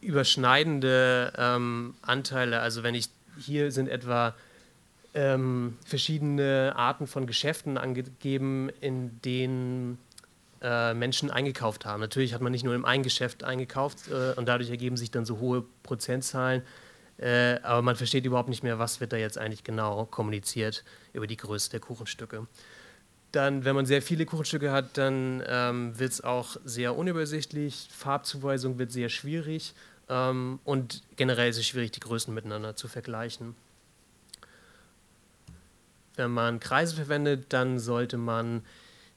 [0.00, 4.34] überschneidende ähm, Anteile, also wenn ich hier sind etwa
[5.14, 9.98] ähm, verschiedene Arten von Geschäften angegeben, in denen
[10.62, 12.00] äh, Menschen eingekauft haben.
[12.00, 15.24] Natürlich hat man nicht nur im einen Geschäft eingekauft äh, und dadurch ergeben sich dann
[15.24, 16.62] so hohe Prozentzahlen,
[17.20, 21.26] äh, aber man versteht überhaupt nicht mehr, was wird da jetzt eigentlich genau kommuniziert über
[21.26, 22.46] die Größe der Kuchenstücke.
[23.32, 28.78] Dann, wenn man sehr viele Kuchenstücke hat, dann ähm, wird es auch sehr unübersichtlich, Farbzuweisung
[28.78, 29.74] wird sehr schwierig
[30.08, 33.54] ähm, und generell ist es schwierig, die Größen miteinander zu vergleichen.
[36.16, 38.62] Wenn man Kreise verwendet, dann sollte man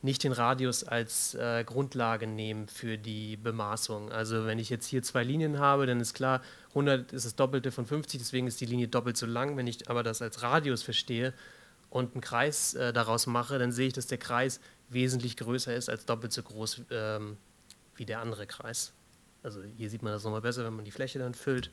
[0.04, 4.12] nicht den Radius als äh, Grundlage nehmen für die Bemaßung.
[4.12, 7.72] Also wenn ich jetzt hier zwei Linien habe, dann ist klar, 100 ist das Doppelte
[7.72, 9.56] von 50, deswegen ist die Linie doppelt so lang.
[9.56, 11.34] Wenn ich aber das als Radius verstehe
[11.90, 15.90] und einen Kreis äh, daraus mache, dann sehe ich, dass der Kreis wesentlich größer ist
[15.90, 17.38] als doppelt so groß ähm,
[17.96, 18.92] wie der andere Kreis.
[19.42, 21.72] Also hier sieht man das nochmal besser, wenn man die Fläche dann füllt.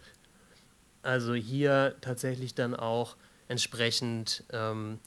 [1.02, 3.16] Also hier tatsächlich dann auch
[3.48, 5.00] entsprechend ähm,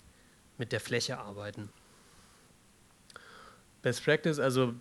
[0.57, 1.69] mit der Fläche arbeiten.
[3.84, 4.74] Best Practice, also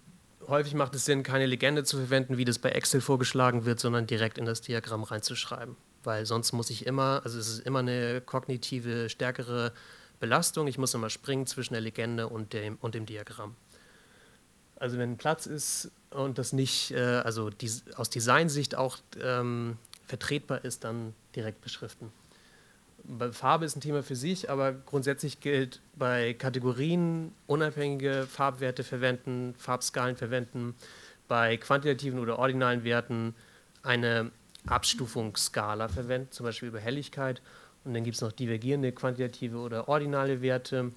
[0.48, 4.06] häufig macht es Sinn, keine Legende zu verwenden, wie das bei Excel vorgeschlagen wird, sondern
[4.06, 5.76] direkt in das Diagramm reinzuschreiben.
[6.04, 9.72] Weil sonst muss ich immer, also es ist immer eine kognitive, stärkere
[10.20, 10.66] Belastung.
[10.68, 13.56] Ich muss immer springen zwischen der Legende und dem, und dem Diagramm.
[14.76, 20.64] Also wenn Platz ist und das nicht, äh, also die, aus Designsicht auch ähm, vertretbar
[20.64, 22.12] ist, dann direkt beschriften.
[23.32, 30.16] Farbe ist ein Thema für sich, aber grundsätzlich gilt bei Kategorien unabhängige Farbwerte verwenden, Farbskalen
[30.16, 30.74] verwenden,
[31.28, 33.34] bei quantitativen oder ordinalen Werten
[33.82, 34.30] eine
[34.66, 37.42] Abstufungsskala verwenden, zum Beispiel über Helligkeit.
[37.84, 40.92] Und dann gibt es noch divergierende quantitative oder ordinale Werte,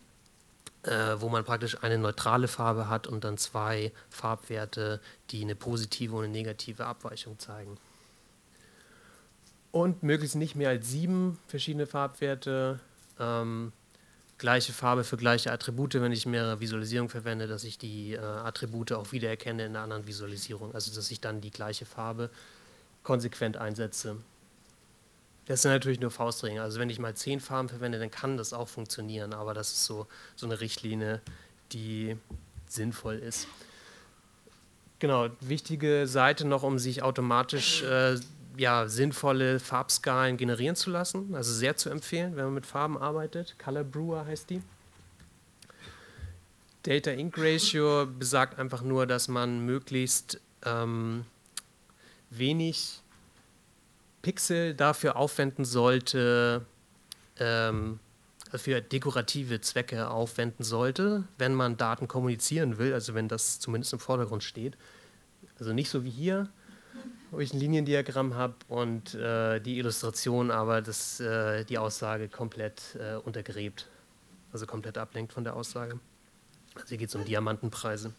[0.83, 6.15] äh, wo man praktisch eine neutrale Farbe hat und dann zwei Farbwerte, die eine positive
[6.15, 7.77] und eine negative Abweichung zeigen
[9.75, 12.79] und möglichst nicht mehr als sieben verschiedene Farbwerte.
[13.19, 13.73] Ähm,
[14.37, 18.93] gleiche Farbe für gleiche Attribute, wenn ich mehrere Visualisierungen verwende, dass ich die äh, Attribute
[18.93, 20.73] auch wiedererkenne in einer anderen Visualisierung.
[20.73, 22.29] Also dass ich dann die gleiche Farbe
[23.03, 24.15] konsequent einsetze.
[25.47, 26.61] Das sind natürlich nur Faustregeln.
[26.61, 29.83] Also wenn ich mal zehn Farben verwende, dann kann das auch funktionieren, aber das ist
[29.83, 30.07] so,
[30.37, 31.19] so eine Richtlinie,
[31.73, 32.15] die
[32.69, 33.49] sinnvoll ist.
[34.99, 38.17] Genau, wichtige Seite noch, um sich automatisch äh,
[38.57, 41.35] ja, sinnvolle Farbskalen generieren zu lassen.
[41.35, 43.55] Also sehr zu empfehlen, wenn man mit Farben arbeitet.
[43.57, 44.61] Color Brewer heißt die.
[46.83, 51.25] Data Ink Ratio besagt einfach nur, dass man möglichst ähm,
[52.29, 53.01] wenig
[54.21, 56.65] Pixel dafür aufwenden sollte,
[57.39, 57.99] ähm,
[58.53, 63.99] für dekorative Zwecke aufwenden sollte, wenn man Daten kommunizieren will, also wenn das zumindest im
[63.99, 64.77] Vordergrund steht.
[65.59, 66.49] Also nicht so wie hier,
[67.35, 72.81] wo ich ein Liniendiagramm habe und äh, die Illustration aber das, äh, die Aussage komplett
[72.95, 73.87] äh, untergräbt,
[74.53, 75.99] also komplett ablenkt von der Aussage.
[76.75, 78.13] Also hier geht es um Diamantenpreise.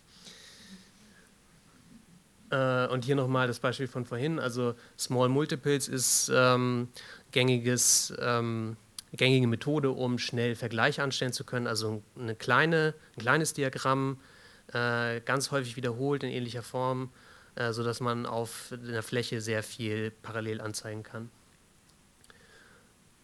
[2.51, 6.89] Äh, und hier nochmal das Beispiel von vorhin, also Small Multiples ist ähm,
[7.33, 8.77] gängiges, ähm,
[9.15, 14.19] gängige Methode, um schnell Vergleiche anstellen zu können, also eine kleine, ein kleines Diagramm,
[14.75, 17.09] äh, ganz häufig wiederholt in ähnlicher Form,
[17.57, 21.31] äh, sodass man auf der Fläche sehr viel parallel anzeigen kann.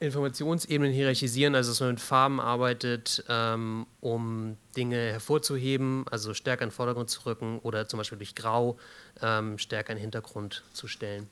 [0.02, 6.70] Informationsebenen hierarchisieren, also dass man mit Farben arbeitet, ähm, um Dinge hervorzuheben, also stärker in
[6.70, 8.78] den Vordergrund zu rücken oder zum Beispiel durch Grau
[9.20, 11.28] ähm, stärker in den Hintergrund zu stellen.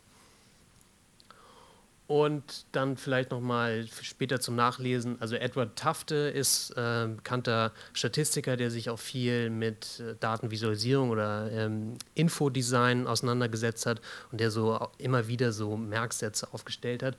[2.11, 5.17] Und dann vielleicht nochmal später zum Nachlesen.
[5.21, 11.49] Also Edward Tafte ist äh, bekannter Statistiker, der sich auch viel mit äh, Datenvisualisierung oder
[11.53, 14.01] ähm, Infodesign auseinandergesetzt hat
[14.33, 17.17] und der so immer wieder so Merksätze aufgestellt hat,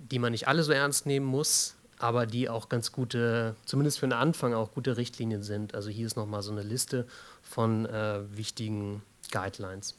[0.00, 4.08] die man nicht alle so ernst nehmen muss, aber die auch ganz gute, zumindest für
[4.08, 5.72] den Anfang auch gute Richtlinien sind.
[5.76, 7.06] Also hier ist nochmal so eine Liste
[7.42, 9.94] von äh, wichtigen Guidelines.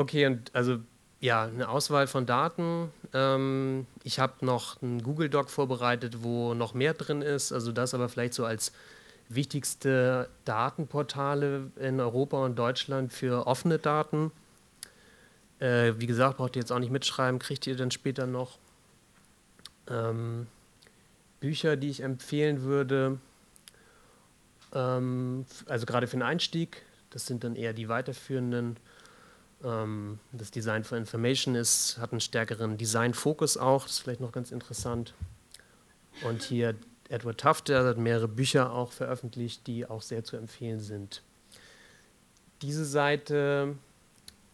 [0.00, 0.78] Okay, und also
[1.20, 2.90] ja, eine Auswahl von Daten.
[3.12, 7.52] Ähm, ich habe noch einen Google Doc vorbereitet, wo noch mehr drin ist.
[7.52, 8.72] Also das aber vielleicht so als
[9.28, 14.32] wichtigste Datenportale in Europa und Deutschland für offene Daten.
[15.58, 18.56] Äh, wie gesagt, braucht ihr jetzt auch nicht mitschreiben, kriegt ihr dann später noch.
[19.86, 20.46] Ähm,
[21.40, 23.18] Bücher, die ich empfehlen würde,
[24.72, 28.78] ähm, also gerade für den Einstieg, das sind dann eher die weiterführenden.
[29.64, 34.32] Ähm, das Design for Information ist, hat einen stärkeren Design-Fokus auch, das ist vielleicht noch
[34.32, 35.14] ganz interessant.
[36.22, 36.74] Und hier
[37.08, 41.22] Edward Tufte hat mehrere Bücher auch veröffentlicht, die auch sehr zu empfehlen sind.
[42.62, 43.76] Diese Seite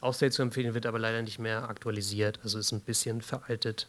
[0.02, 3.88] Auch sehr zu empfehlen, wird aber leider nicht mehr aktualisiert, also ist ein bisschen veraltet.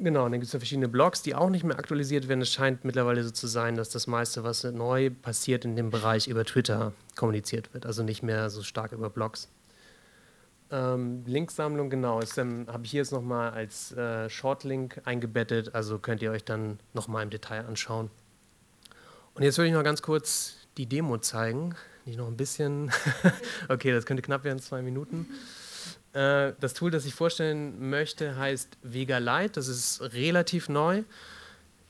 [0.00, 2.40] Genau, dann gibt es verschiedene Blogs, die auch nicht mehr aktualisiert werden.
[2.40, 6.28] Es scheint mittlerweile so zu sein, dass das meiste, was neu passiert in dem Bereich,
[6.28, 9.48] über Twitter kommuniziert wird, also nicht mehr so stark über Blogs.
[10.70, 16.30] Ähm, Linksammlung, genau, habe ich hier jetzt nochmal als äh, Shortlink eingebettet, also könnt ihr
[16.30, 18.10] euch dann nochmal im Detail anschauen.
[19.34, 21.74] Und jetzt würde ich noch ganz kurz die Demo zeigen.
[22.04, 22.90] Nicht noch ein bisschen.
[23.68, 25.26] okay, das könnte knapp werden, zwei Minuten.
[26.18, 29.52] Äh, das Tool, das ich vorstellen möchte, heißt Vega Lite.
[29.52, 31.04] Das ist relativ neu.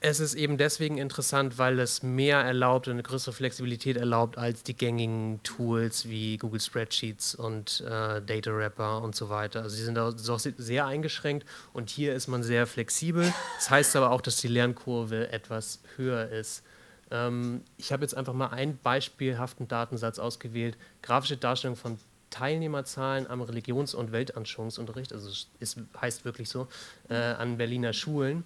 [0.00, 4.62] Es ist eben deswegen interessant, weil es mehr erlaubt und eine größere Flexibilität erlaubt als
[4.62, 9.62] die gängigen Tools wie Google Spreadsheets und äh, Data Wrapper und so weiter.
[9.62, 13.32] Also sie sind auch, sehr eingeschränkt und hier ist man sehr flexibel.
[13.56, 16.62] Das heißt aber auch, dass die Lernkurve etwas höher ist.
[17.10, 20.76] Ähm, ich habe jetzt einfach mal einen beispielhaften Datensatz ausgewählt.
[21.02, 21.98] Grafische Darstellung von
[22.30, 26.68] Teilnehmerzahlen am Religions- und Weltanschauungsunterricht, also es heißt wirklich so,
[27.08, 28.44] äh, an Berliner Schulen.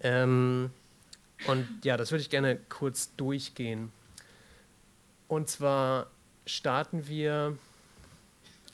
[0.00, 0.70] Ähm,
[1.46, 3.92] und ja, das würde ich gerne kurz durchgehen.
[5.28, 6.08] Und zwar
[6.46, 7.56] starten wir,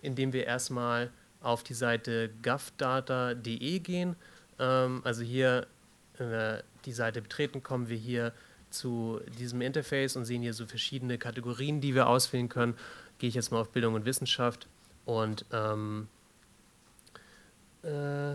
[0.02, 1.11] indem wir erstmal
[1.42, 4.16] auf die Seite govdata.de gehen.
[4.59, 5.66] Ähm, also hier
[6.18, 8.33] äh, die Seite betreten, kommen wir hier
[8.70, 12.74] zu diesem Interface und sehen hier so verschiedene Kategorien, die wir auswählen können.
[13.18, 14.66] Gehe ich jetzt mal auf Bildung und Wissenschaft
[15.05, 16.09] und ähm,
[17.83, 18.35] äh,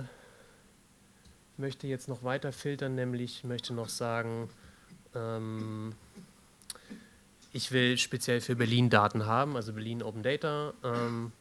[1.57, 4.49] möchte jetzt noch weiter filtern, nämlich möchte noch sagen,
[5.15, 5.93] ähm,
[7.51, 10.73] ich will speziell für Berlin Daten haben, also Berlin Open Data.
[10.83, 11.31] Ähm,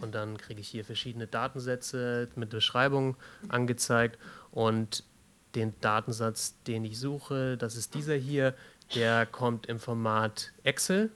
[0.00, 3.16] und dann kriege ich hier verschiedene Datensätze mit Beschreibung
[3.48, 4.18] angezeigt.
[4.50, 5.04] Und
[5.54, 8.54] den Datensatz, den ich suche, das ist dieser hier,
[8.94, 11.10] der kommt im Format Excel.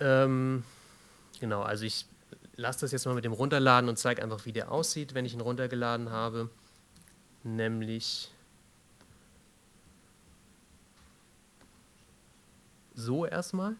[0.00, 0.64] Ähm,
[1.40, 2.06] genau, also ich
[2.56, 5.34] lasse das jetzt mal mit dem Runterladen und zeige einfach, wie der aussieht, wenn ich
[5.34, 6.50] ihn runtergeladen habe
[7.44, 8.30] nämlich
[12.94, 13.76] so erstmal.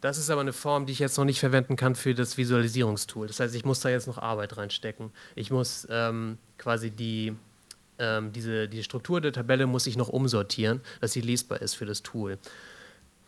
[0.00, 3.26] Das ist aber eine Form, die ich jetzt noch nicht verwenden kann für das Visualisierungstool.
[3.26, 5.12] Das heißt, ich muss da jetzt noch Arbeit reinstecken.
[5.34, 7.36] Ich muss ähm, quasi die,
[7.98, 11.84] ähm, diese, die Struktur der Tabelle muss ich noch umsortieren, dass sie lesbar ist für
[11.84, 12.38] das Tool.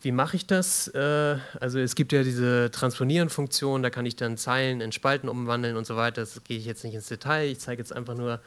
[0.03, 0.89] Wie mache ich das?
[0.89, 5.77] Äh, also es gibt ja diese Transponieren-Funktion, da kann ich dann Zeilen in Spalten umwandeln
[5.77, 6.23] und so weiter.
[6.23, 7.47] Das gehe ich jetzt nicht ins Detail.
[7.47, 8.41] Ich zeige jetzt einfach nur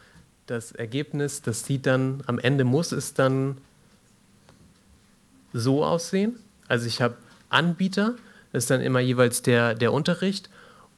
[0.47, 3.57] das Ergebnis, das sieht dann, am Ende muss es dann
[5.53, 6.35] so aussehen.
[6.67, 7.15] Also ich habe
[7.49, 8.15] Anbieter,
[8.51, 10.49] das ist dann immer jeweils der, der Unterricht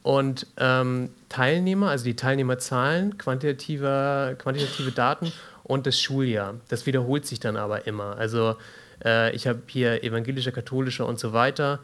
[0.02, 5.32] und ähm, Teilnehmer, also die Teilnehmerzahlen, quantitative, quantitative Daten
[5.64, 6.54] und das Schuljahr.
[6.68, 8.16] Das wiederholt sich dann aber immer.
[8.16, 8.56] Also
[9.04, 11.80] äh, ich habe hier evangelischer, katholischer und so weiter.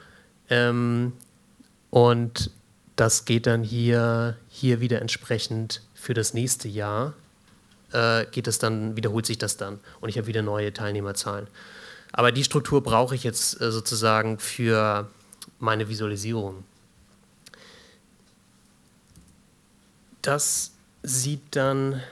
[0.50, 1.12] Ähm,
[1.90, 2.50] und
[2.96, 7.14] das geht dann hier, hier wieder entsprechend für das nächste Jahr
[7.92, 11.46] äh, geht es dann, wiederholt sich das dann und ich habe wieder neue Teilnehmerzahlen.
[12.12, 15.09] Aber die Struktur brauche ich jetzt äh, sozusagen für
[15.59, 16.64] meine Visualisierung.
[20.22, 20.72] Das
[21.03, 22.03] sieht dann,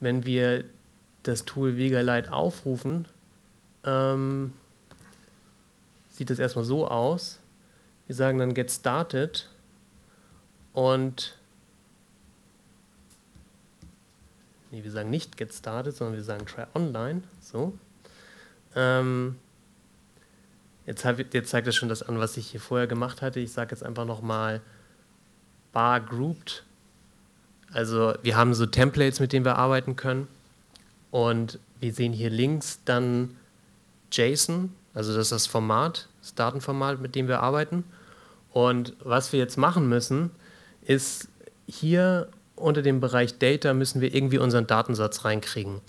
[0.00, 0.64] wenn wir
[1.22, 3.06] das Tool VegaLite aufrufen,
[3.84, 4.52] ähm,
[6.08, 7.38] sieht das erstmal so aus.
[8.06, 9.48] Wir sagen dann Get Started
[10.72, 11.36] und
[14.70, 17.22] nee, wir sagen nicht get started, sondern wir sagen try online.
[17.40, 17.76] So.
[18.74, 19.36] Ähm,
[20.86, 23.40] jetzt, hab, jetzt zeigt das schon das an, was ich hier vorher gemacht hatte.
[23.40, 24.60] Ich sage jetzt einfach nochmal
[25.72, 26.64] bar grouped.
[27.72, 30.28] Also wir haben so Templates, mit denen wir arbeiten können.
[31.10, 33.36] Und wir sehen hier links dann
[34.12, 37.84] JSON, also das ist das Format, das Datenformat, mit dem wir arbeiten.
[38.52, 40.30] Und was wir jetzt machen müssen,
[40.82, 41.28] ist
[41.66, 45.80] hier unter dem Bereich Data müssen wir irgendwie unseren Datensatz reinkriegen.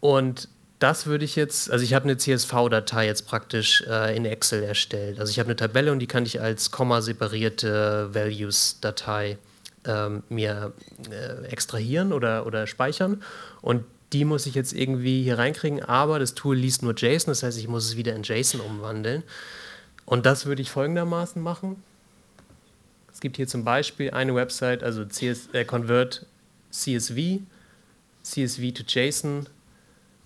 [0.00, 0.48] Und
[0.78, 5.18] das würde ich jetzt, also ich habe eine CSV-Datei jetzt praktisch äh, in Excel erstellt.
[5.18, 9.38] Also ich habe eine Tabelle und die kann ich als komma-separierte Values-Datei
[9.84, 10.72] ähm, mir
[11.10, 13.22] äh, extrahieren oder, oder speichern.
[13.60, 17.42] Und die muss ich jetzt irgendwie hier reinkriegen, aber das Tool liest nur JSON, das
[17.42, 19.22] heißt, ich muss es wieder in JSON umwandeln.
[20.06, 21.82] Und das würde ich folgendermaßen machen.
[23.12, 26.24] Es gibt hier zum Beispiel eine Website, also CS, äh, Convert
[26.70, 27.40] CSV,
[28.22, 29.46] CSV to JSON.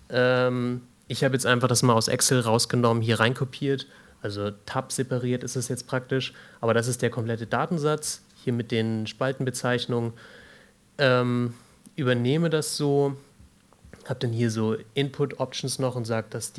[0.09, 3.87] Ähm, ich habe jetzt einfach das mal aus Excel rausgenommen, hier reinkopiert.
[4.21, 8.71] Also Tab separiert ist es jetzt praktisch, aber das ist der komplette Datensatz, hier mit
[8.71, 10.13] den Spaltenbezeichnungen.
[10.97, 11.53] Ähm,
[11.97, 13.17] übernehme das so,
[14.09, 16.53] habe dann hier so Input-Options noch und sage, dass,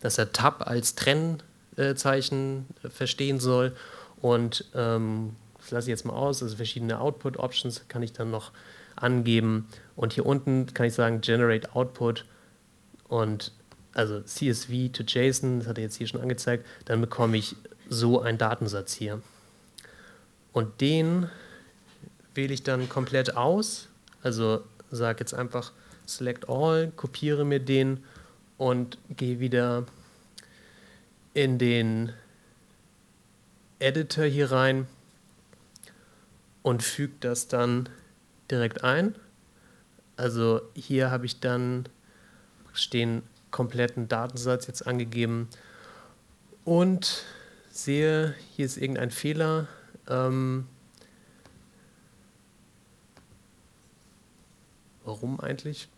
[0.00, 3.74] dass er Tab als Trennzeichen verstehen soll.
[4.20, 8.52] Und ähm, das lasse ich jetzt mal aus, also verschiedene Output-Options kann ich dann noch
[8.94, 9.68] angeben.
[9.94, 12.24] Und hier unten kann ich sagen Generate Output
[13.08, 13.52] und
[13.92, 17.56] also CSV to JSON, das hat er jetzt hier schon angezeigt, dann bekomme ich
[17.88, 19.22] so einen Datensatz hier.
[20.52, 21.30] Und den
[22.34, 23.88] wähle ich dann komplett aus,
[24.22, 25.72] also sage jetzt einfach
[26.06, 28.04] Select All, kopiere mir den
[28.58, 29.86] und gehe wieder
[31.34, 32.12] in den
[33.78, 34.86] Editor hier rein
[36.62, 37.88] und füge das dann
[38.50, 39.14] direkt ein.
[40.16, 41.88] Also hier habe ich dann
[42.92, 45.48] den kompletten Datensatz jetzt angegeben
[46.64, 47.24] und
[47.70, 49.68] sehe, hier ist irgendein Fehler.
[50.08, 50.66] Ähm,
[55.04, 55.88] warum eigentlich?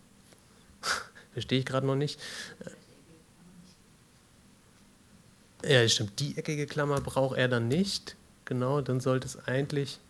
[1.39, 2.19] Verstehe ich gerade noch nicht.
[5.65, 6.19] Ja, stimmt.
[6.19, 8.17] Die eckige Klammer braucht er dann nicht.
[8.45, 10.01] Genau, dann sollte es eigentlich,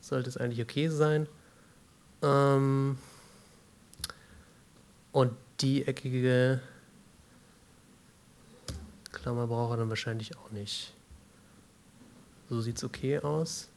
[0.00, 1.28] sollte es eigentlich okay sein.
[2.22, 2.96] Ähm
[5.12, 6.62] und die eckige
[9.12, 10.94] Klammer braucht er dann wahrscheinlich auch nicht.
[12.48, 13.68] So sieht es okay aus.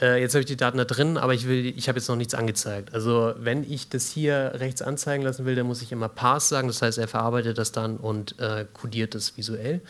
[0.00, 2.34] Äh, jetzt habe ich die Daten da drin, aber ich, ich habe jetzt noch nichts
[2.34, 2.94] angezeigt.
[2.94, 6.68] Also wenn ich das hier rechts anzeigen lassen will, dann muss ich immer Pass sagen.
[6.68, 9.80] Das heißt, er verarbeitet das dann und äh, kodiert es visuell.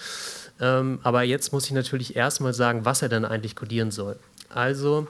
[0.61, 4.17] Ähm, aber jetzt muss ich natürlich erstmal sagen, was er dann eigentlich kodieren soll.
[4.49, 5.07] Also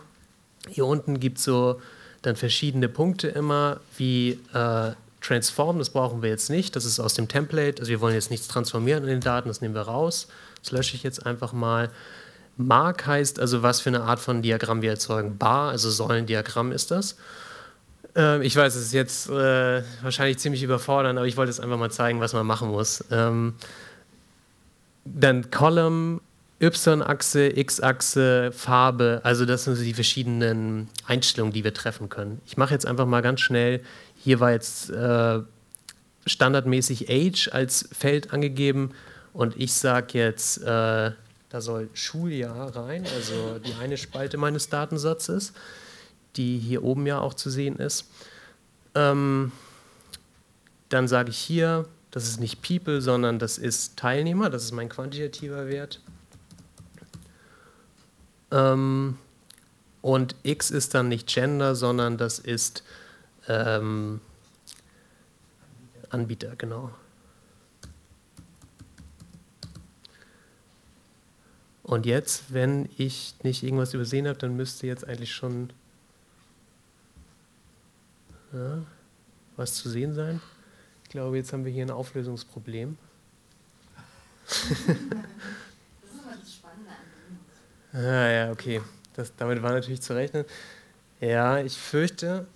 [0.68, 1.80] hier unten gibt es so
[2.22, 4.92] dann verschiedene Punkte immer, wie äh,
[5.22, 6.76] Transform, das brauchen wir jetzt nicht.
[6.76, 7.80] Das ist aus dem Template.
[7.80, 10.28] Also wir wollen jetzt nichts transformieren in den Daten, das nehmen wir raus.
[10.62, 11.90] Das lösche ich jetzt einfach mal.
[12.66, 15.38] Mark heißt also, was für eine Art von Diagramm wir erzeugen.
[15.38, 17.16] Bar, also Säulendiagramm ist das.
[18.14, 21.78] Ähm, ich weiß, es ist jetzt äh, wahrscheinlich ziemlich überfordernd, aber ich wollte es einfach
[21.78, 23.04] mal zeigen, was man machen muss.
[23.10, 23.54] Ähm,
[25.04, 26.20] dann Column,
[26.60, 32.40] Y-Achse, X-Achse, Farbe, also das sind so die verschiedenen Einstellungen, die wir treffen können.
[32.46, 33.80] Ich mache jetzt einfach mal ganz schnell,
[34.16, 35.40] hier war jetzt äh,
[36.26, 38.90] standardmäßig Age als Feld angegeben
[39.32, 41.12] und ich sage jetzt äh,
[41.50, 45.52] da soll Schuljahr rein, also die eine Spalte meines Datensatzes,
[46.36, 48.06] die hier oben ja auch zu sehen ist.
[48.94, 49.52] Ähm,
[50.88, 54.88] dann sage ich hier, das ist nicht People, sondern das ist Teilnehmer, das ist mein
[54.88, 56.00] quantitativer Wert.
[58.52, 59.18] Ähm,
[60.02, 62.84] und X ist dann nicht Gender, sondern das ist
[63.48, 64.20] ähm,
[66.10, 66.90] Anbieter, genau.
[71.90, 75.72] Und jetzt, wenn ich nicht irgendwas übersehen habe, dann müsste jetzt eigentlich schon
[78.52, 78.78] ja,
[79.56, 80.40] was zu sehen sein.
[81.02, 82.96] Ich glaube, jetzt haben wir hier ein Auflösungsproblem.
[84.46, 86.92] das ist immer das Spannende
[87.92, 88.80] an Ah ja, okay.
[89.14, 90.44] Das, damit war natürlich zu rechnen.
[91.20, 92.46] Ja, ich fürchte,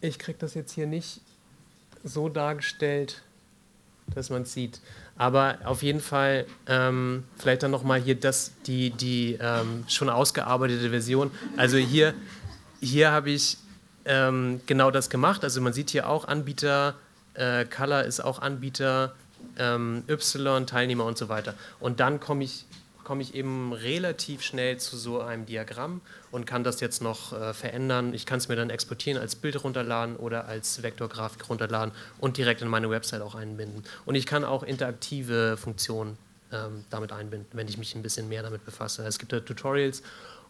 [0.00, 1.22] ich kriege das jetzt hier nicht
[2.04, 3.23] so dargestellt,
[4.14, 4.80] dass man es sieht.
[5.16, 10.90] Aber auf jeden Fall ähm, vielleicht dann nochmal hier das, die, die ähm, schon ausgearbeitete
[10.90, 11.30] Version.
[11.56, 12.14] Also hier,
[12.80, 13.58] hier habe ich
[14.04, 15.44] ähm, genau das gemacht.
[15.44, 16.94] Also man sieht hier auch Anbieter,
[17.34, 19.14] äh, Color ist auch Anbieter,
[19.58, 21.54] ähm, Y, Teilnehmer und so weiter.
[21.80, 22.64] Und dann komme ich
[23.04, 26.00] komme ich eben relativ schnell zu so einem Diagramm
[26.30, 28.14] und kann das jetzt noch äh, verändern.
[28.14, 32.62] Ich kann es mir dann exportieren, als Bild runterladen oder als Vektorgrafik runterladen und direkt
[32.62, 33.84] in meine Website auch einbinden.
[34.06, 36.18] Und ich kann auch interaktive Funktionen
[36.52, 39.06] ähm, damit einbinden, wenn ich mich ein bisschen mehr damit befasse.
[39.06, 40.02] Es gibt da Tutorials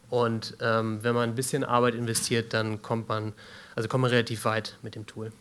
[0.09, 3.33] und ähm, wenn man ein bisschen Arbeit investiert, dann kommt man,
[3.75, 5.31] also kommt man relativ weit mit dem Tool.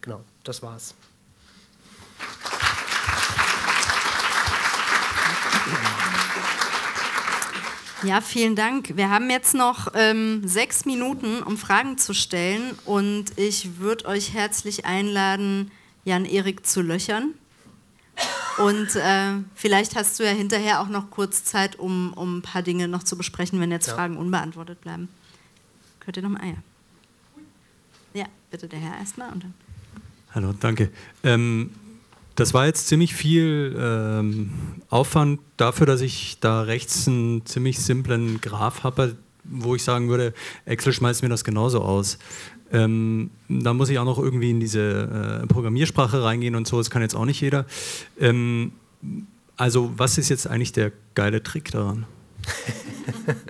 [0.00, 0.94] Genau, das war's.
[8.04, 8.96] Ja, vielen Dank.
[8.96, 12.72] Wir haben jetzt noch ähm, sechs Minuten, um Fragen zu stellen.
[12.84, 15.70] Und ich würde euch herzlich einladen,
[16.04, 17.34] Jan-Erik zu löchern.
[18.58, 22.62] Und äh, vielleicht hast du ja hinterher auch noch kurz Zeit, um, um ein paar
[22.62, 23.94] Dinge noch zu besprechen, wenn jetzt ja.
[23.94, 25.08] Fragen unbeantwortet bleiben.
[26.00, 26.40] Könnt ihr noch mal?
[26.42, 28.22] Ah, ja.
[28.22, 29.54] ja, bitte der Herr erstmal und dann.
[30.34, 30.90] Hallo, danke.
[31.22, 31.70] Ähm,
[32.34, 34.50] das war jetzt ziemlich viel ähm,
[34.88, 40.32] Aufwand dafür, dass ich da rechts einen ziemlich simplen Graph habe, wo ich sagen würde,
[40.64, 42.18] Excel schmeißt mir das genauso aus.
[42.72, 46.90] Ähm, da muss ich auch noch irgendwie in diese äh, Programmiersprache reingehen und so, das
[46.90, 47.66] kann jetzt auch nicht jeder.
[48.18, 48.72] Ähm,
[49.56, 52.06] also was ist jetzt eigentlich der geile Trick daran?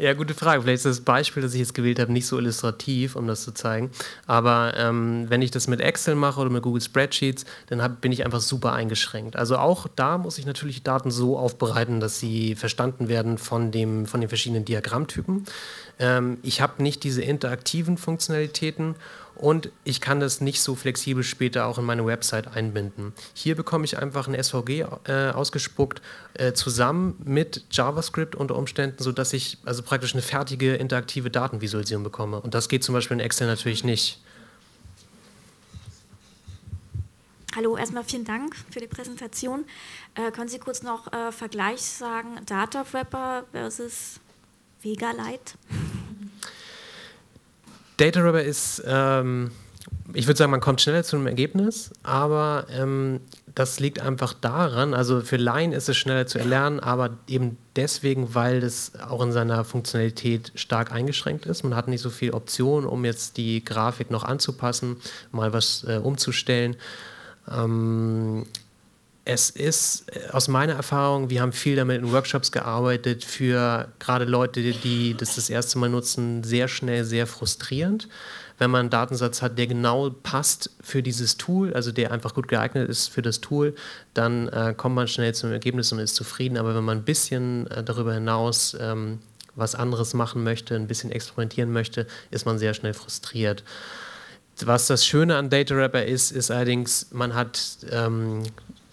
[0.00, 0.62] Ja, gute Frage.
[0.62, 3.52] Vielleicht ist das Beispiel, das ich jetzt gewählt habe, nicht so illustrativ, um das zu
[3.52, 3.90] zeigen.
[4.26, 8.12] Aber ähm, wenn ich das mit Excel mache oder mit Google Spreadsheets, dann hab, bin
[8.12, 9.34] ich einfach super eingeschränkt.
[9.34, 14.06] Also auch da muss ich natürlich Daten so aufbereiten, dass sie verstanden werden von, dem,
[14.06, 15.46] von den verschiedenen Diagrammtypen.
[15.98, 18.94] Ähm, ich habe nicht diese interaktiven Funktionalitäten
[19.38, 23.12] und ich kann das nicht so flexibel später auch in meine Website einbinden.
[23.34, 26.02] Hier bekomme ich einfach ein SVG äh, ausgespuckt
[26.34, 32.40] äh, zusammen mit JavaScript unter Umständen, sodass ich also praktisch eine fertige interaktive Datenvisualisierung bekomme.
[32.40, 34.20] Und das geht zum Beispiel in Excel natürlich nicht.
[37.56, 39.64] Hallo, erstmal vielen Dank für die Präsentation.
[40.14, 44.20] Äh, können Sie kurz noch äh, Vergleich sagen, Data Wrapper versus
[44.82, 45.54] Vega Lite?
[47.98, 49.50] Data Rubber ist, ähm,
[50.14, 53.20] ich würde sagen, man kommt schneller zu einem Ergebnis, aber ähm,
[53.54, 58.34] das liegt einfach daran, also für Laien ist es schneller zu erlernen, aber eben deswegen,
[58.34, 61.64] weil das auch in seiner Funktionalität stark eingeschränkt ist.
[61.64, 64.96] Man hat nicht so viele Optionen, um jetzt die Grafik noch anzupassen,
[65.32, 66.76] mal was äh, umzustellen.
[67.50, 68.46] Ähm,
[69.28, 74.24] es ist äh, aus meiner Erfahrung, wir haben viel damit in Workshops gearbeitet, für gerade
[74.24, 78.08] Leute, die das das erste Mal nutzen, sehr schnell sehr frustrierend.
[78.56, 82.48] Wenn man einen Datensatz hat, der genau passt für dieses Tool, also der einfach gut
[82.48, 83.74] geeignet ist für das Tool,
[84.14, 86.56] dann äh, kommt man schnell zum Ergebnis und ist zufrieden.
[86.56, 89.20] Aber wenn man ein bisschen äh, darüber hinaus ähm,
[89.54, 93.62] was anderes machen möchte, ein bisschen experimentieren möchte, ist man sehr schnell frustriert.
[94.64, 97.60] Was das Schöne an Data Wrapper ist, ist allerdings, man hat
[97.92, 98.42] ähm,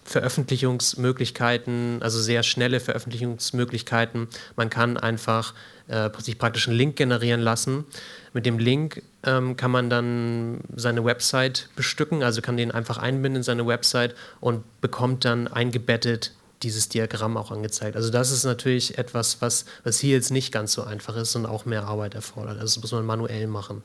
[0.06, 4.28] Veröffentlichungsmöglichkeiten, also sehr schnelle Veröffentlichungsmöglichkeiten.
[4.56, 5.56] Man kann einfach
[5.88, 7.86] äh, sich praktisch einen Link generieren lassen.
[8.32, 13.38] Mit dem Link ähm, kann man dann seine Website bestücken, also kann den einfach einbinden
[13.38, 16.32] in seine Website und bekommt dann eingebettet
[16.64, 17.96] dieses Diagramm auch angezeigt.
[17.96, 21.46] Also das ist natürlich etwas, was, was hier jetzt nicht ganz so einfach ist und
[21.46, 22.60] auch mehr Arbeit erfordert.
[22.60, 23.84] Also das muss man manuell machen.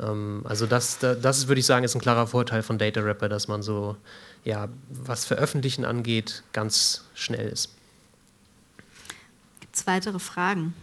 [0.00, 3.48] Ähm, also das, das würde ich sagen, ist ein klarer Vorteil von Data Wrapper, dass
[3.48, 3.96] man so
[4.44, 7.70] ja, was Veröffentlichen angeht, ganz schnell ist.
[9.60, 10.74] Gibt es weitere Fragen?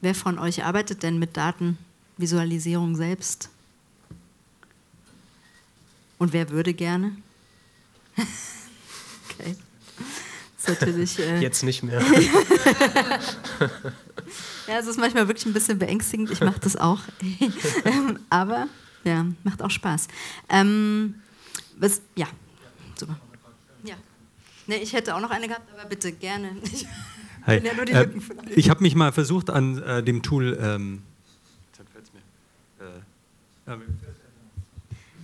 [0.00, 3.50] Wer von euch arbeitet denn mit Datenvisualisierung selbst?
[6.18, 7.12] Und wer würde gerne?
[8.16, 9.56] okay.
[10.56, 12.00] Das ist natürlich, äh Jetzt nicht mehr.
[14.66, 16.30] ja, es ist manchmal wirklich ein bisschen beängstigend.
[16.30, 17.00] Ich mache das auch.
[17.84, 18.68] Ähm, aber
[19.06, 20.08] ja, macht auch Spaß.
[20.48, 21.16] Ähm,
[21.78, 22.26] was, ja,
[22.96, 23.18] super.
[23.84, 23.94] Ja.
[24.66, 26.56] Nee, ich hätte auch noch eine gehabt, aber bitte gerne.
[26.64, 26.86] Ich,
[27.46, 27.62] Hi.
[27.64, 28.08] Ja äh,
[28.56, 30.58] ich habe mich mal versucht an äh, dem Tool.
[30.60, 31.02] Ähm,
[32.80, 32.84] äh,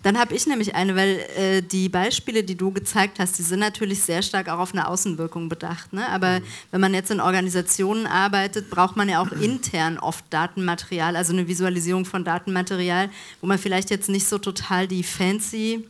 [0.02, 3.60] dann habe ich nämlich eine, weil äh, die Beispiele, die du gezeigt hast, die sind
[3.60, 5.92] natürlich sehr stark auch auf eine Außenwirkung bedacht.
[5.92, 6.08] Ne?
[6.08, 6.44] Aber mhm.
[6.72, 11.46] wenn man jetzt in Organisationen arbeitet, braucht man ja auch intern oft Datenmaterial, also eine
[11.46, 15.86] Visualisierung von Datenmaterial, wo man vielleicht jetzt nicht so total die fancy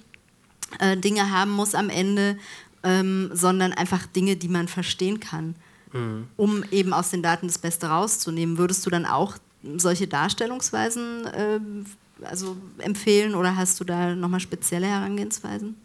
[0.78, 2.38] äh, Dinge haben muss am Ende,
[2.82, 5.54] ähm, sondern einfach Dinge, die man verstehen kann,
[5.92, 6.26] mhm.
[6.36, 8.58] um eben aus den Daten das Beste rauszunehmen.
[8.58, 9.36] Würdest du dann auch
[9.76, 11.60] solche Darstellungsweisen äh,
[12.24, 15.76] also empfehlen oder hast du da nochmal spezielle Herangehensweisen?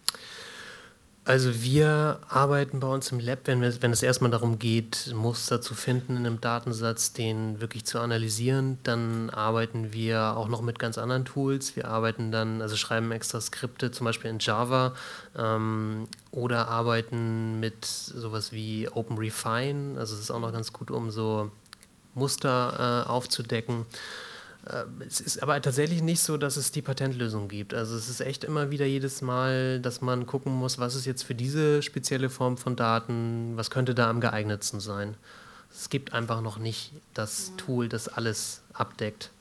[1.28, 5.60] Also wir arbeiten bei uns im Lab, wenn, wir, wenn es erstmal darum geht, Muster
[5.60, 10.80] zu finden in einem Datensatz, den wirklich zu analysieren, dann arbeiten wir auch noch mit
[10.80, 11.76] ganz anderen Tools.
[11.76, 14.96] Wir arbeiten dann, also schreiben extra Skripte, zum Beispiel in Java
[15.38, 20.00] ähm, oder arbeiten mit sowas wie OpenRefine.
[20.00, 21.52] Also es ist auch noch ganz gut, um so
[22.16, 23.86] Muster äh, aufzudecken.
[24.70, 27.74] Äh, es ist aber tatsächlich nicht so, dass es die Patentlösung gibt.
[27.74, 31.24] Also es ist echt immer wieder jedes Mal, dass man gucken muss, was ist jetzt
[31.24, 35.16] für diese spezielle Form von Daten, was könnte da am geeignetsten sein.
[35.72, 39.32] Es gibt einfach noch nicht das Tool, das alles abdeckt.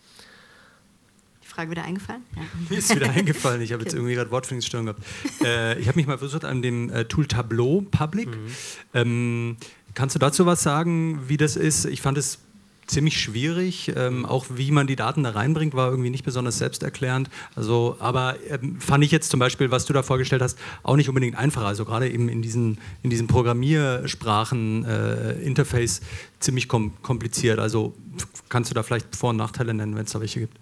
[1.43, 2.23] Die Frage wieder eingefallen?
[2.35, 2.43] Ja.
[2.69, 3.63] Mir ist wieder eingefallen.
[3.63, 3.89] Ich habe okay.
[3.89, 5.03] jetzt irgendwie gerade Wortfindungsstörung gehabt.
[5.43, 8.29] Äh, ich habe mich mal versucht an dem äh, Tool Tableau Public.
[8.29, 8.47] Mhm.
[8.95, 9.57] Ähm,
[9.95, 11.87] kannst du dazu was sagen, wie das ist?
[11.87, 12.39] Ich fand es
[12.87, 13.93] ziemlich schwierig.
[13.97, 17.31] Ähm, auch wie man die Daten da reinbringt, war irgendwie nicht besonders selbsterklärend.
[17.55, 21.09] Also, aber ähm, fand ich jetzt zum Beispiel, was du da vorgestellt hast, auch nicht
[21.09, 21.67] unbedingt einfacher.
[21.67, 26.03] Also gerade eben in diesen, in diesen Programmiersprachen-Interface äh,
[26.41, 27.59] ziemlich kom kompliziert.
[27.59, 27.95] Also
[28.49, 30.59] kannst du da vielleicht Vor- und Nachteile nennen, wenn es da welche gibt?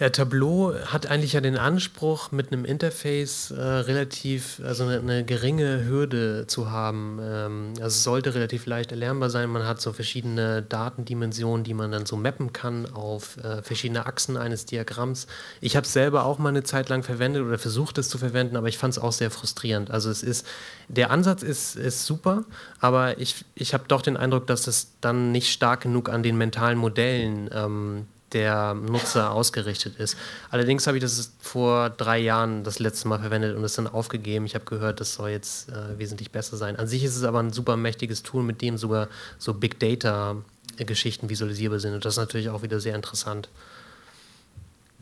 [0.00, 5.24] Ja, Tableau hat eigentlich ja den Anspruch, mit einem Interface äh, relativ, also eine, eine,
[5.24, 7.18] geringe Hürde zu haben.
[7.20, 9.50] Ähm, also es sollte relativ leicht erlernbar sein.
[9.50, 14.36] Man hat so verschiedene Datendimensionen, die man dann so mappen kann auf äh, verschiedene Achsen
[14.36, 15.26] eines Diagramms.
[15.60, 18.56] Ich habe es selber auch mal eine Zeit lang verwendet oder versucht es zu verwenden,
[18.56, 19.90] aber ich fand es auch sehr frustrierend.
[19.90, 20.46] Also es ist,
[20.86, 22.44] der Ansatz ist, ist super,
[22.78, 26.38] aber ich, ich habe doch den Eindruck, dass es dann nicht stark genug an den
[26.38, 30.16] mentalen Modellen ähm, der Nutzer ausgerichtet ist.
[30.50, 34.44] Allerdings habe ich das vor drei Jahren das letzte Mal verwendet und es dann aufgegeben.
[34.46, 36.76] Ich habe gehört, das soll jetzt äh, wesentlich besser sein.
[36.76, 39.08] An sich ist es aber ein super mächtiges Tool, mit dem sogar
[39.38, 40.36] so Big Data
[40.76, 41.94] Geschichten visualisierbar sind.
[41.94, 43.48] Und das ist natürlich auch wieder sehr interessant.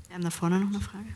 [0.08, 1.06] Wir haben da vorne noch eine Frage.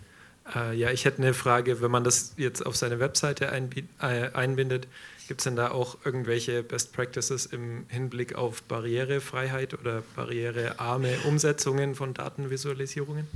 [0.55, 4.89] Äh, ja, ich hätte eine Frage, wenn man das jetzt auf seine Webseite äh, einbindet,
[5.31, 11.95] Gibt es denn da auch irgendwelche Best Practices im Hinblick auf Barrierefreiheit oder barrierearme Umsetzungen
[11.95, 13.29] von Datenvisualisierungen?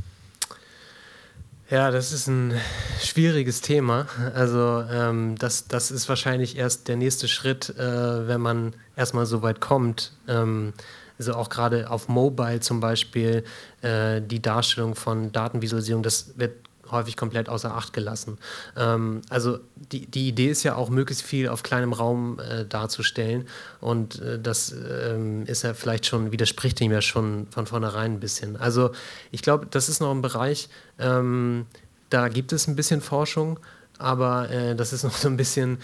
[1.70, 2.60] Ja, das ist ein
[3.00, 4.08] schwieriges Thema.
[4.34, 9.42] Also ähm, das, das ist wahrscheinlich erst der nächste Schritt, äh, wenn man erstmal so
[9.42, 10.14] weit kommt.
[10.26, 10.72] Ähm,
[11.18, 13.44] also auch gerade auf Mobile zum Beispiel
[13.82, 16.52] äh, die Darstellung von Datenvisualisierung, das wird
[16.90, 18.38] häufig komplett außer Acht gelassen.
[18.76, 23.46] Ähm, also die, die Idee ist ja auch, möglichst viel auf kleinem Raum äh, darzustellen.
[23.80, 28.20] Und äh, das ähm, ist ja vielleicht schon, widerspricht ihm ja schon von vornherein ein
[28.20, 28.56] bisschen.
[28.56, 28.90] Also
[29.30, 31.66] ich glaube, das ist noch ein Bereich, ähm,
[32.10, 33.58] da gibt es ein bisschen Forschung,
[33.98, 35.78] aber äh, das ist noch so ein bisschen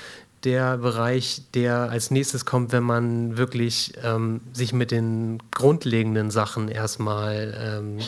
[0.44, 6.68] der Bereich, der als nächstes kommt, wenn man wirklich ähm, sich mit den grundlegenden Sachen
[6.68, 7.98] erstmal ähm,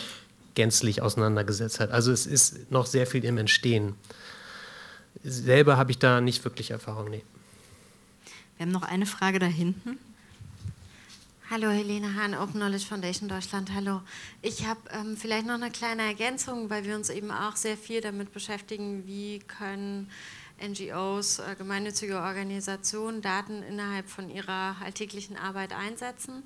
[0.54, 1.90] gänzlich auseinandergesetzt hat.
[1.90, 3.94] Also es ist noch sehr viel im Entstehen.
[5.22, 7.10] Selber habe ich da nicht wirklich Erfahrung.
[7.10, 7.22] Nee.
[8.56, 9.98] Wir haben noch eine Frage da hinten.
[11.50, 13.70] Hallo Helene Hahn, Open Knowledge Foundation Deutschland.
[13.74, 14.00] Hallo.
[14.40, 18.00] Ich habe ähm, vielleicht noch eine kleine Ergänzung, weil wir uns eben auch sehr viel
[18.00, 20.08] damit beschäftigen, wie können
[20.62, 26.42] NGOs, äh, gemeinnützige Organisationen Daten innerhalb von ihrer alltäglichen Arbeit einsetzen.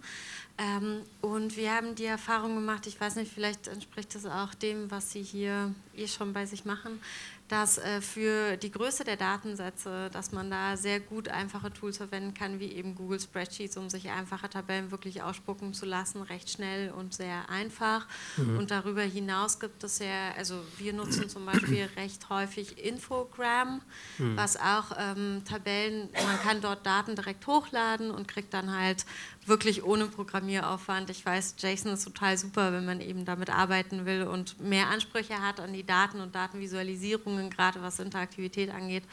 [0.58, 4.90] Ähm, und wir haben die Erfahrung gemacht, ich weiß nicht, vielleicht entspricht das auch dem,
[4.90, 7.00] was Sie hier eh schon bei sich machen,
[7.48, 12.34] dass äh, für die Größe der Datensätze, dass man da sehr gut einfache Tools verwenden
[12.34, 16.90] kann, wie eben Google Spreadsheets, um sich einfache Tabellen wirklich ausspucken zu lassen, recht schnell
[16.90, 18.06] und sehr einfach.
[18.36, 18.58] Mhm.
[18.58, 23.80] Und darüber hinaus gibt es ja, also wir nutzen zum Beispiel recht häufig Infogram,
[24.18, 24.36] mhm.
[24.36, 29.06] was auch ähm, Tabellen, man kann dort Daten direkt hochladen und kriegt dann halt
[29.46, 31.10] wirklich ohne Programmieraufwand.
[31.10, 35.40] Ich weiß, JSON ist total super, wenn man eben damit arbeiten will und mehr Ansprüche
[35.40, 39.04] hat an die Daten und Datenvisualisierungen, gerade was Interaktivität angeht.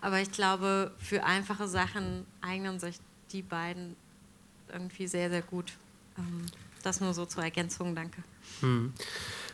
[0.00, 2.96] Aber ich glaube, für einfache Sachen eignen sich
[3.32, 3.96] die beiden
[4.72, 5.72] irgendwie sehr, sehr gut.
[6.18, 6.46] Ähm,
[6.82, 8.22] das nur so zur Ergänzung, danke.
[8.60, 8.92] Hm.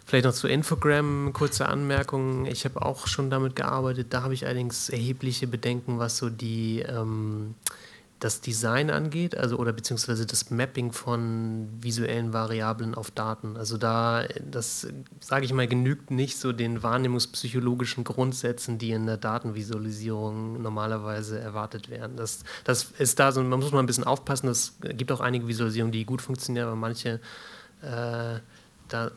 [0.06, 2.46] Vielleicht noch zu Infogram, kurze Anmerkung.
[2.46, 4.06] Ich habe auch schon damit gearbeitet.
[4.10, 7.54] Da habe ich allerdings erhebliche Bedenken, was so die ähm,
[8.20, 13.56] das Design angeht, also oder beziehungsweise das Mapping von visuellen Variablen auf Daten.
[13.56, 14.88] Also da, das
[15.20, 21.90] sage ich mal, genügt nicht so den wahrnehmungspsychologischen Grundsätzen, die in der Datenvisualisierung normalerweise erwartet
[21.90, 22.16] werden.
[22.16, 24.48] Das, das ist da so, man muss mal ein bisschen aufpassen.
[24.48, 27.20] Es gibt auch einige Visualisierungen, die gut funktionieren, aber manche,
[27.82, 28.40] äh,
[28.88, 29.10] da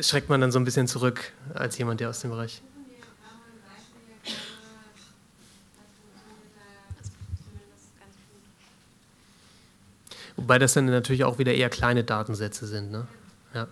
[0.00, 2.62] schreckt man dann so ein bisschen zurück als jemand, der aus dem Bereich
[10.38, 12.92] Wobei das dann natürlich auch wieder eher kleine Datensätze sind.
[12.92, 13.08] Ne?
[13.54, 13.66] Ja.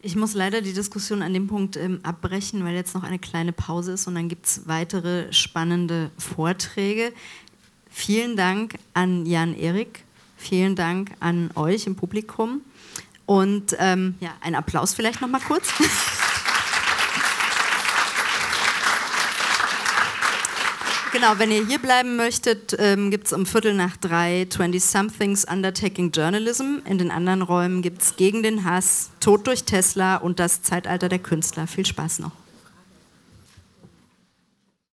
[0.00, 3.52] Ich muss leider die Diskussion an dem Punkt ähm, abbrechen, weil jetzt noch eine kleine
[3.52, 7.12] Pause ist und dann gibt es weitere spannende Vorträge.
[7.90, 10.04] Vielen Dank an Jan Erik,
[10.36, 12.62] vielen Dank an euch im Publikum
[13.24, 15.72] und ähm, ja, ein Applaus vielleicht noch mal kurz.
[21.10, 25.46] Genau, wenn ihr hier bleiben möchtet, ähm, gibt es um Viertel nach drei 20 Somethings
[25.46, 26.78] Undertaking Journalism.
[26.84, 31.08] In den anderen Räumen gibt es Gegen den Hass, Tod durch Tesla und das Zeitalter
[31.08, 31.66] der Künstler.
[31.66, 32.32] Viel Spaß noch.